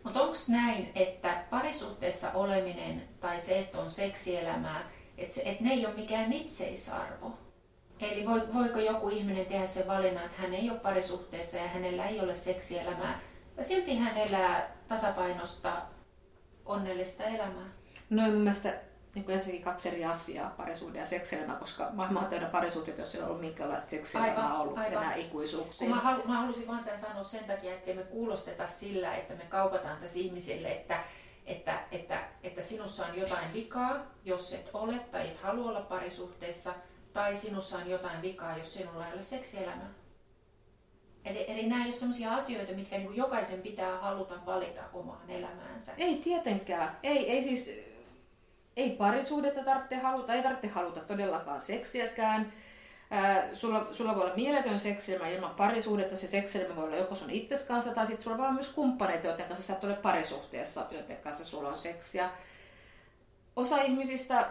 Mutta 0.03 0.21
onko 0.21 0.37
näin, 0.47 0.91
että 0.95 1.43
parisuhteessa 1.49 2.31
oleminen 2.31 3.03
tai 3.19 3.39
se, 3.39 3.59
että 3.59 3.79
on 3.79 3.91
seksielämää, 3.91 4.89
että, 5.17 5.33
se, 5.33 5.41
että 5.45 5.63
ne 5.63 5.73
ei 5.73 5.85
ole 5.85 5.95
mikään 5.95 6.33
itseisarvo? 6.33 7.37
Eli 7.99 8.25
voiko 8.53 8.79
joku 8.79 9.09
ihminen 9.09 9.45
tehdä 9.45 9.65
sen 9.65 9.87
valinnan, 9.87 10.25
että 10.25 10.41
hän 10.41 10.53
ei 10.53 10.69
ole 10.69 10.79
parisuhteessa 10.79 11.57
ja 11.57 11.67
hänellä 11.67 12.05
ei 12.05 12.19
ole 12.19 12.33
seksielämää, 12.33 13.19
ja 13.57 13.63
silti 13.63 13.95
hän 13.95 14.17
elää 14.17 14.77
tasapainosta 14.87 15.81
onnellista 16.65 17.23
elämää? 17.23 17.69
No 18.09 18.21
mun 18.21 18.41
mielestä 18.41 18.88
niin 19.15 19.25
kuin 19.25 19.33
ensinnäkin 19.33 19.63
kaksi 19.63 19.89
eri 19.89 20.05
asiaa, 20.05 20.53
parisuhde 20.57 20.99
ja 20.99 21.05
seksielämä, 21.05 21.55
koska 21.55 21.89
maailma 21.93 22.19
on 22.19 22.25
täynnä 22.25 22.49
parisuhteita, 22.49 23.01
jos 23.01 23.15
ei 23.15 23.21
ole 23.21 23.29
ollut 23.29 23.41
minkäänlaista 23.41 23.89
seksielämää 23.89 24.59
ollut 24.59 24.77
aivan. 24.77 25.03
enää 25.03 25.15
ikuisuuksiin. 25.15 25.89
Mä, 25.89 25.95
halu, 25.95 26.21
mä 26.25 26.41
halusin 26.41 26.67
vaan 26.67 26.83
tämän 26.83 26.99
sanoa 26.99 27.23
sen 27.23 27.43
takia, 27.43 27.73
että 27.73 27.93
me 27.93 28.03
kuulosteta 28.03 28.67
sillä, 28.67 29.15
että 29.15 29.33
me 29.33 29.43
kaupataan 29.49 29.97
tässä 29.97 30.19
ihmisille, 30.19 30.71
että, 30.71 31.03
että, 31.45 31.79
että, 31.91 32.23
että 32.43 32.61
sinussa 32.61 33.05
on 33.05 33.19
jotain 33.19 33.53
vikaa, 33.53 33.99
jos 34.25 34.53
et 34.53 34.69
ole 34.73 34.99
tai 34.99 35.27
et 35.27 35.41
halua 35.41 35.69
olla 35.69 35.81
parisuhteessa, 35.81 36.73
tai 37.13 37.35
sinussa 37.35 37.77
on 37.77 37.89
jotain 37.89 38.21
vikaa, 38.21 38.57
jos 38.57 38.73
sinulla 38.73 39.07
ei 39.07 39.13
ole 39.13 39.21
seksielämää. 39.21 39.89
Eli, 41.25 41.51
eli 41.51 41.67
nämä 41.67 41.81
ei 41.81 41.87
ole 41.87 41.93
sellaisia 41.93 42.35
asioita, 42.35 42.73
mitkä 42.73 42.97
niin 42.97 43.15
jokaisen 43.15 43.61
pitää 43.61 43.97
haluta 43.97 44.45
valita 44.45 44.81
omaan 44.93 45.29
elämäänsä. 45.29 45.91
Ei 45.97 46.15
tietenkään. 46.15 46.97
Ei, 47.03 47.31
ei 47.31 47.43
siis 47.43 47.88
ei 48.79 48.89
parisuudetta 48.89 49.63
tarvitse 49.63 49.95
haluta, 49.95 50.33
ei 50.33 50.43
tarvitse 50.43 50.67
haluta 50.67 50.99
todellakaan 50.99 51.61
seksiäkään. 51.61 52.53
Ää, 53.11 53.55
sulla, 53.55 53.87
sulla 53.91 54.15
voi 54.15 54.23
olla 54.23 54.35
mieletön 54.35 54.79
seksilmä 54.79 55.27
ilman 55.27 55.55
parisuudetta. 55.55 56.15
Se 56.15 56.27
seksilmä 56.27 56.75
voi 56.75 56.83
olla 56.83 56.95
joko 56.95 57.15
sun 57.15 57.29
itses 57.29 57.63
kanssa 57.63 57.93
tai 57.93 58.05
sitten 58.05 58.23
sulla 58.23 58.37
voi 58.37 58.45
olla 58.45 58.53
myös 58.53 58.69
kumppaneita, 58.69 59.27
joiden 59.27 59.45
kanssa 59.45 59.65
sä 59.65 59.73
et 59.73 59.83
ole 59.83 59.95
parisuhteessa, 59.95 60.85
joiden 60.91 61.17
kanssa 61.17 61.45
sulla 61.45 61.69
on 61.69 61.77
seksiä. 61.77 62.29
Osa 63.55 63.81
ihmisistä 63.81 64.49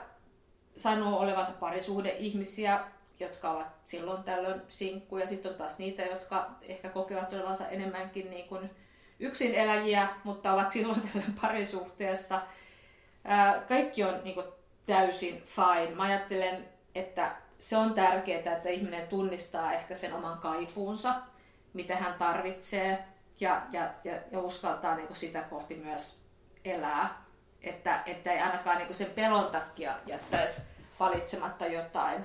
sanoo 0.76 1.20
olevansa 1.20 1.52
parisuhde-ihmisiä, 1.60 2.80
jotka 3.20 3.50
ovat 3.50 3.66
silloin 3.84 4.22
tällöin 4.22 4.62
sinkkuja. 4.68 5.26
Sitten 5.26 5.52
on 5.52 5.58
taas 5.58 5.78
niitä, 5.78 6.02
jotka 6.02 6.50
ehkä 6.62 6.88
kokevat 6.88 7.32
olevansa 7.32 7.68
enemmänkin 7.68 8.30
niin 8.30 8.48
kuin 8.48 8.70
yksin 9.20 9.54
eläjiä, 9.54 10.08
mutta 10.24 10.52
ovat 10.52 10.70
silloin 10.70 11.00
tällöin 11.00 11.34
parisuhteessa– 11.40 12.40
kaikki 13.68 14.04
on 14.04 14.20
niin 14.24 14.34
kuin, 14.34 14.46
täysin 14.86 15.42
fine. 15.42 15.94
Mä 15.94 16.02
ajattelen, 16.02 16.68
että 16.94 17.36
se 17.58 17.76
on 17.76 17.94
tärkeää, 17.94 18.56
että 18.56 18.68
ihminen 18.68 19.08
tunnistaa 19.08 19.72
ehkä 19.72 19.94
sen 19.94 20.12
oman 20.12 20.38
kaipuunsa, 20.38 21.14
mitä 21.72 21.96
hän 21.96 22.14
tarvitsee, 22.14 23.04
ja, 23.40 23.62
ja, 23.72 23.90
ja, 24.04 24.14
ja 24.30 24.38
uskaltaa 24.40 24.94
niin 24.94 25.06
kuin, 25.06 25.16
sitä 25.16 25.42
kohti 25.42 25.74
myös 25.74 26.20
elää. 26.64 27.24
Että, 27.62 28.02
että 28.06 28.32
ei 28.32 28.40
ainakaan 28.40 28.76
niin 28.78 28.86
kuin, 28.86 28.96
sen 28.96 29.10
pelon 29.14 29.46
takia 29.46 29.94
jättäisi 30.06 30.62
valitsematta 31.00 31.66
jotain, 31.66 32.24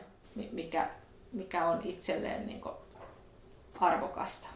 mikä, 0.52 0.88
mikä 1.32 1.66
on 1.66 1.82
itselleen 1.84 2.46
niin 2.46 2.62
kuin, 2.62 2.76
arvokasta 3.80 4.48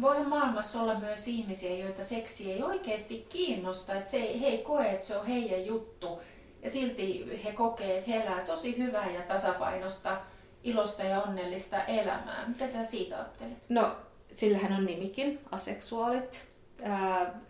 voi 0.00 0.24
maailmassa 0.24 0.82
olla 0.82 0.98
myös 0.98 1.28
ihmisiä, 1.28 1.76
joita 1.76 2.04
seksi 2.04 2.52
ei 2.52 2.62
oikeasti 2.62 3.26
kiinnosta, 3.28 3.94
että 3.94 4.10
se, 4.10 4.40
he 4.40 4.46
ei 4.46 4.58
koe, 4.58 4.90
että 4.90 5.06
se 5.06 5.16
on 5.16 5.26
heidän 5.26 5.66
juttu. 5.66 6.20
Ja 6.62 6.70
silti 6.70 7.40
he 7.44 7.52
kokee, 7.52 7.98
että 7.98 8.10
he 8.10 8.16
elää 8.16 8.40
tosi 8.40 8.78
hyvää 8.78 9.10
ja 9.10 9.22
tasapainosta, 9.22 10.20
ilosta 10.64 11.02
ja 11.02 11.22
onnellista 11.22 11.84
elämää. 11.84 12.48
Mitä 12.48 12.66
sä 12.66 12.84
siitä 12.84 13.16
ajattelet? 13.16 13.58
No, 13.68 13.96
sillähän 14.32 14.72
on 14.72 14.84
nimikin, 14.84 15.40
aseksuaalit. 15.50 16.48
Ää, 16.82 17.40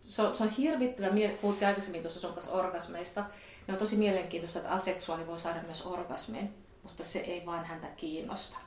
se, 0.00 0.22
on, 0.22 0.36
se 0.36 0.42
on 0.42 0.50
hirvittävä, 0.50 1.08
puhuttiin 1.40 1.68
aikaisemmin 1.68 2.02
tuossa 2.02 2.20
sun 2.20 2.32
kanssa 2.32 2.52
orgasmeista, 2.52 3.24
ne 3.66 3.74
on 3.74 3.78
tosi 3.78 3.96
mielenkiintoista, 3.96 4.58
että 4.58 4.70
aseksuaali 4.70 5.26
voi 5.26 5.38
saada 5.38 5.62
myös 5.62 5.86
orgasmin, 5.86 6.54
mutta 6.82 7.04
se 7.04 7.18
ei 7.18 7.46
vaan 7.46 7.64
häntä 7.64 7.86
kiinnosta 7.86 8.58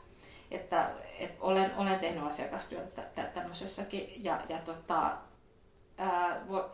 että, 0.51 0.89
että 1.19 1.37
olen, 1.41 1.71
olen 1.77 1.99
tehnyt 1.99 2.23
asiakastyötä 2.23 3.01
tämmöisessäkin 3.33 4.23
ja, 4.23 4.41
ja 4.49 4.57
tota, 4.57 5.17
ää, 5.97 6.41
vo, 6.49 6.69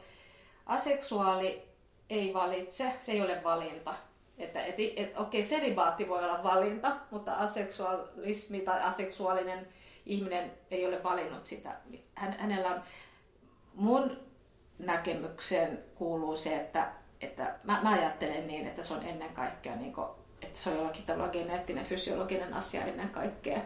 aseksuaali 0.66 1.68
ei 2.10 2.34
valitse, 2.34 2.94
se 3.00 3.12
ei 3.12 3.22
ole 3.22 3.44
valinta. 3.44 3.94
Että 4.38 4.66
et, 4.66 4.76
et, 4.96 5.18
okei, 5.18 5.44
selibaatti 5.44 6.10
voi 6.10 6.24
olla 6.24 6.44
valinta, 6.44 6.98
mutta 7.12 7.34
aseksuaalismi 7.34 8.60
tai 8.60 8.82
aseksuaalinen 8.82 9.68
ihminen 10.06 10.52
ei 10.72 10.86
ole 10.86 11.04
valinnut 11.04 11.46
sitä. 11.46 11.76
Hän, 12.16 12.36
hänellä 12.40 12.68
on, 12.68 12.82
mun 13.74 14.18
näkemykseen 14.80 15.84
kuuluu 15.96 16.36
se, 16.36 16.56
että, 16.56 16.92
että 17.22 17.60
mä, 17.64 17.80
mä 17.84 17.90
ajattelen 17.90 18.48
niin, 18.48 18.68
että 18.68 18.84
se 18.84 18.94
on 18.94 19.04
ennen 19.04 19.34
kaikkea 19.34 19.76
niin 19.76 19.94
kuin 19.94 20.08
että 20.42 20.60
se 20.60 20.70
on 20.70 20.76
jollakin 20.76 21.06
tavalla 21.06 21.32
geneettinen, 21.32 21.86
fysiologinen 21.86 22.54
asia 22.54 22.86
ennen 22.86 23.10
kaikkea 23.10 23.60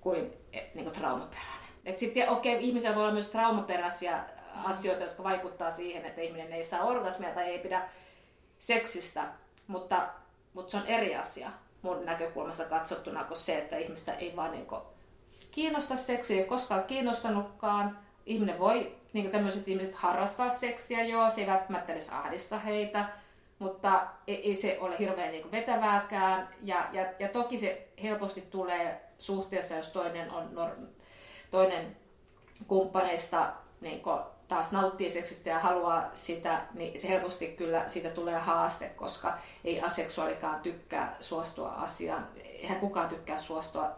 kuin, 0.00 0.32
eh, 0.52 0.70
niin 0.74 0.84
kuin 0.84 0.94
traumaperäinen. 0.94 1.68
Et 1.84 1.98
sitten 1.98 2.28
okei, 2.28 2.54
okay, 2.54 2.64
ihmisellä 2.64 2.96
voi 2.96 3.04
olla 3.04 3.12
myös 3.12 3.30
traumaperäisiä 3.30 4.24
asioita, 4.64 5.04
jotka 5.04 5.24
vaikuttaa 5.24 5.72
siihen, 5.72 6.04
että 6.04 6.20
ihminen 6.20 6.52
ei 6.52 6.64
saa 6.64 6.84
orgasmia 6.84 7.30
tai 7.30 7.44
ei 7.44 7.58
pidä 7.58 7.88
seksistä, 8.58 9.24
mutta, 9.66 10.08
mutta 10.54 10.70
se 10.70 10.76
on 10.76 10.86
eri 10.86 11.16
asia 11.16 11.50
mun 11.82 12.04
näkökulmasta 12.04 12.64
katsottuna 12.64 13.24
kuin 13.24 13.38
se, 13.38 13.58
että 13.58 13.76
ihmistä 13.76 14.12
ei 14.14 14.36
vaan 14.36 14.50
niin 14.50 14.66
kuin 14.66 14.80
kiinnosta 15.50 15.96
seksiä, 15.96 16.40
ei 16.40 16.44
koskaan 16.44 16.84
kiinnostanutkaan. 16.84 17.98
Ihminen 18.26 18.58
voi, 18.58 18.96
niin 19.12 19.24
kuin 19.24 19.32
tämmöiset 19.32 19.68
ihmiset, 19.68 19.94
harrastaa 19.94 20.48
seksiä, 20.48 21.04
joo, 21.04 21.30
se 21.30 21.40
ei 21.40 21.46
välttämättä 21.46 21.92
edes 21.92 22.10
ahdista 22.10 22.58
heitä, 22.58 23.08
mutta 23.58 24.06
ei, 24.26 24.48
ei 24.48 24.54
se 24.54 24.78
ole 24.80 24.98
hirveän 24.98 25.32
niin 25.32 25.52
vetävääkään. 25.52 26.48
Ja, 26.62 26.88
ja, 26.92 27.06
ja 27.18 27.28
toki 27.28 27.58
se 27.58 27.88
helposti 28.02 28.40
tulee 28.40 29.00
suhteessa, 29.18 29.74
jos 29.74 29.88
toinen, 29.88 30.30
on 30.30 30.88
toinen 31.50 31.96
kumppaneista 32.66 33.52
niin 33.80 34.02
taas 34.48 34.72
nauttii 34.72 35.10
seksistä 35.10 35.50
ja 35.50 35.58
haluaa 35.58 36.10
sitä, 36.14 36.62
niin 36.74 37.00
se 37.00 37.08
helposti 37.08 37.48
kyllä 37.48 37.88
siitä 37.88 38.10
tulee 38.10 38.38
haaste, 38.38 38.88
koska 38.88 39.38
ei 39.64 39.80
aseksuaalikaan 39.80 40.60
tykkää 40.60 41.16
suostua 41.20 41.72
asiaan. 41.72 42.26
Eihän 42.44 42.80
kukaan 42.80 43.08
tykkää 43.08 43.36
suostua 43.36 43.90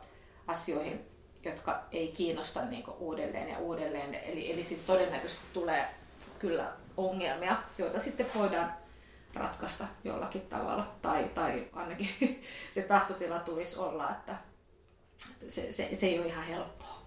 asioihin, 0.46 1.06
jotka 1.44 1.80
ei 1.92 2.08
kiinnosta 2.08 2.64
niin 2.64 2.84
uudelleen 2.98 3.48
ja 3.48 3.58
uudelleen. 3.58 4.14
Eli, 4.14 4.52
eli 4.52 4.64
sitten 4.64 4.86
todennäköisesti 4.86 5.46
tulee 5.54 5.86
kyllä 6.38 6.72
ongelmia, 6.96 7.56
joita 7.78 7.98
sitten 7.98 8.26
voidaan 8.34 8.74
ratkaista 9.34 9.84
jollakin 10.04 10.42
tavalla. 10.42 10.94
Tai, 11.02 11.30
tai 11.34 11.68
ainakin 11.72 12.08
se 12.70 12.82
tahtotila 12.82 13.38
tulisi 13.38 13.78
olla, 13.78 14.10
että 14.10 14.34
se, 15.48 15.72
se, 15.72 15.94
se 15.94 16.06
ei 16.06 16.18
ole 16.18 16.26
ihan 16.26 16.44
helppoa. 16.44 17.00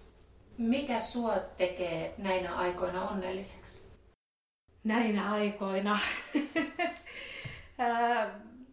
Mikä 0.58 1.00
sua 1.00 1.38
tekee 1.38 2.14
näinä 2.18 2.56
aikoina 2.56 3.08
onnelliseksi? 3.08 3.84
Näinä 4.84 5.32
aikoina? 5.32 5.98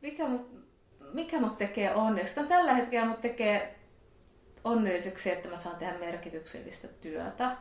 mikä, 0.02 0.28
mut, 0.28 0.52
mikä 1.14 1.40
mut 1.40 1.58
tekee 1.58 1.96
onneksi? 1.96 2.42
No, 2.42 2.48
tällä 2.48 2.74
hetkellä 2.74 3.08
mut 3.08 3.22
tekee 3.22 3.80
onnelliseksi, 4.64 5.32
että 5.32 5.50
mä 5.50 5.58
saan 5.58 5.76
tehdä 5.76 6.00
merkityksellistä 6.00 6.88
työtä. 6.88 7.58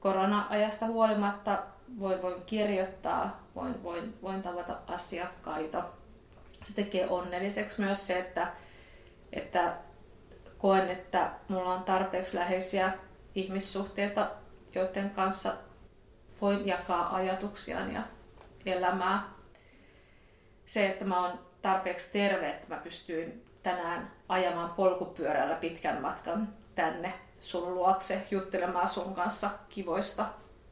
Korona-ajasta 0.00 0.86
huolimatta 0.86 1.62
voin, 2.00 2.22
voin 2.22 2.42
kirjoittaa, 2.42 3.46
voin, 3.54 3.82
voin, 3.82 4.14
voin 4.22 4.42
tavata 4.42 4.78
asiakkaita. 4.86 5.84
Se 6.62 6.74
tekee 6.74 7.08
onnelliseksi 7.08 7.80
myös 7.80 8.06
se, 8.06 8.18
että, 8.18 8.52
että 9.32 9.76
koen, 10.58 10.88
että 10.88 11.30
mulla 11.48 11.74
on 11.74 11.82
tarpeeksi 11.82 12.36
läheisiä 12.36 12.92
ihmissuhteita, 13.34 14.30
joiden 14.74 15.10
kanssa 15.10 15.52
voin 16.40 16.66
jakaa 16.66 17.14
ajatuksiaan 17.14 17.92
ja 17.92 18.02
elämää. 18.66 19.28
Se, 20.66 20.86
että 20.86 21.04
mä 21.04 21.26
oon 21.26 21.38
tarpeeksi 21.62 22.12
terve, 22.12 22.50
että 22.50 22.74
mä 22.74 22.80
pystyin 22.80 23.44
tänään 23.62 24.12
ajamaan 24.28 24.70
polkupyörällä 24.70 25.54
pitkän 25.54 26.02
matkan 26.02 26.54
tänne 26.74 27.14
sun 27.40 27.74
luokse 27.74 28.26
juttelemaan 28.30 28.88
sun 28.88 29.14
kanssa 29.14 29.50
kivoista 29.68 30.26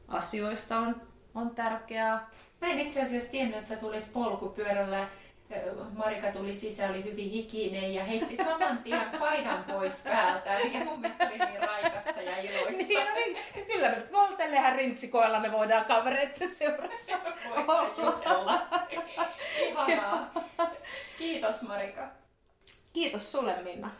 asioista 0.07 0.77
on, 0.77 1.01
on 1.35 1.55
tärkeää. 1.55 2.29
Mä 2.61 2.67
en 2.67 2.79
itse 2.79 3.01
asiassa 3.01 3.31
tiennyt, 3.31 3.57
että 3.57 3.69
sä 3.69 3.75
tulit 3.75 4.13
polkupyörällä 4.13 5.07
Marika 5.93 6.31
tuli 6.31 6.55
sisään, 6.55 6.89
oli 6.89 7.03
hyvin 7.03 7.29
hikinen 7.29 7.93
ja 7.93 8.03
heitti 8.03 8.35
saman 8.35 8.77
tien 8.77 9.09
paidan 9.19 9.63
pois 9.63 9.99
päältä, 10.03 10.57
mikä 10.63 10.83
mun 10.83 11.01
mielestä 11.01 11.27
oli 11.27 11.37
niin 11.37 11.63
raikasta 11.63 12.21
ja 12.21 12.41
iloista. 12.41 12.71
Niin, 12.71 13.05
no 13.05 13.13
niin. 13.15 13.37
Kyllä 13.67 13.89
me 13.89 14.03
voltellehän 14.11 14.75
rintsikoilla 14.75 15.39
me 15.39 15.51
voidaan 15.51 15.85
kavereiden 15.85 16.49
seurassa 16.49 17.17
olla. 18.37 18.67
Ihanaa. 19.61 20.31
Kiitos 21.17 21.61
Marika. 21.61 22.07
Kiitos 22.93 23.31
sulle 23.31 23.61
Minna. 23.61 23.91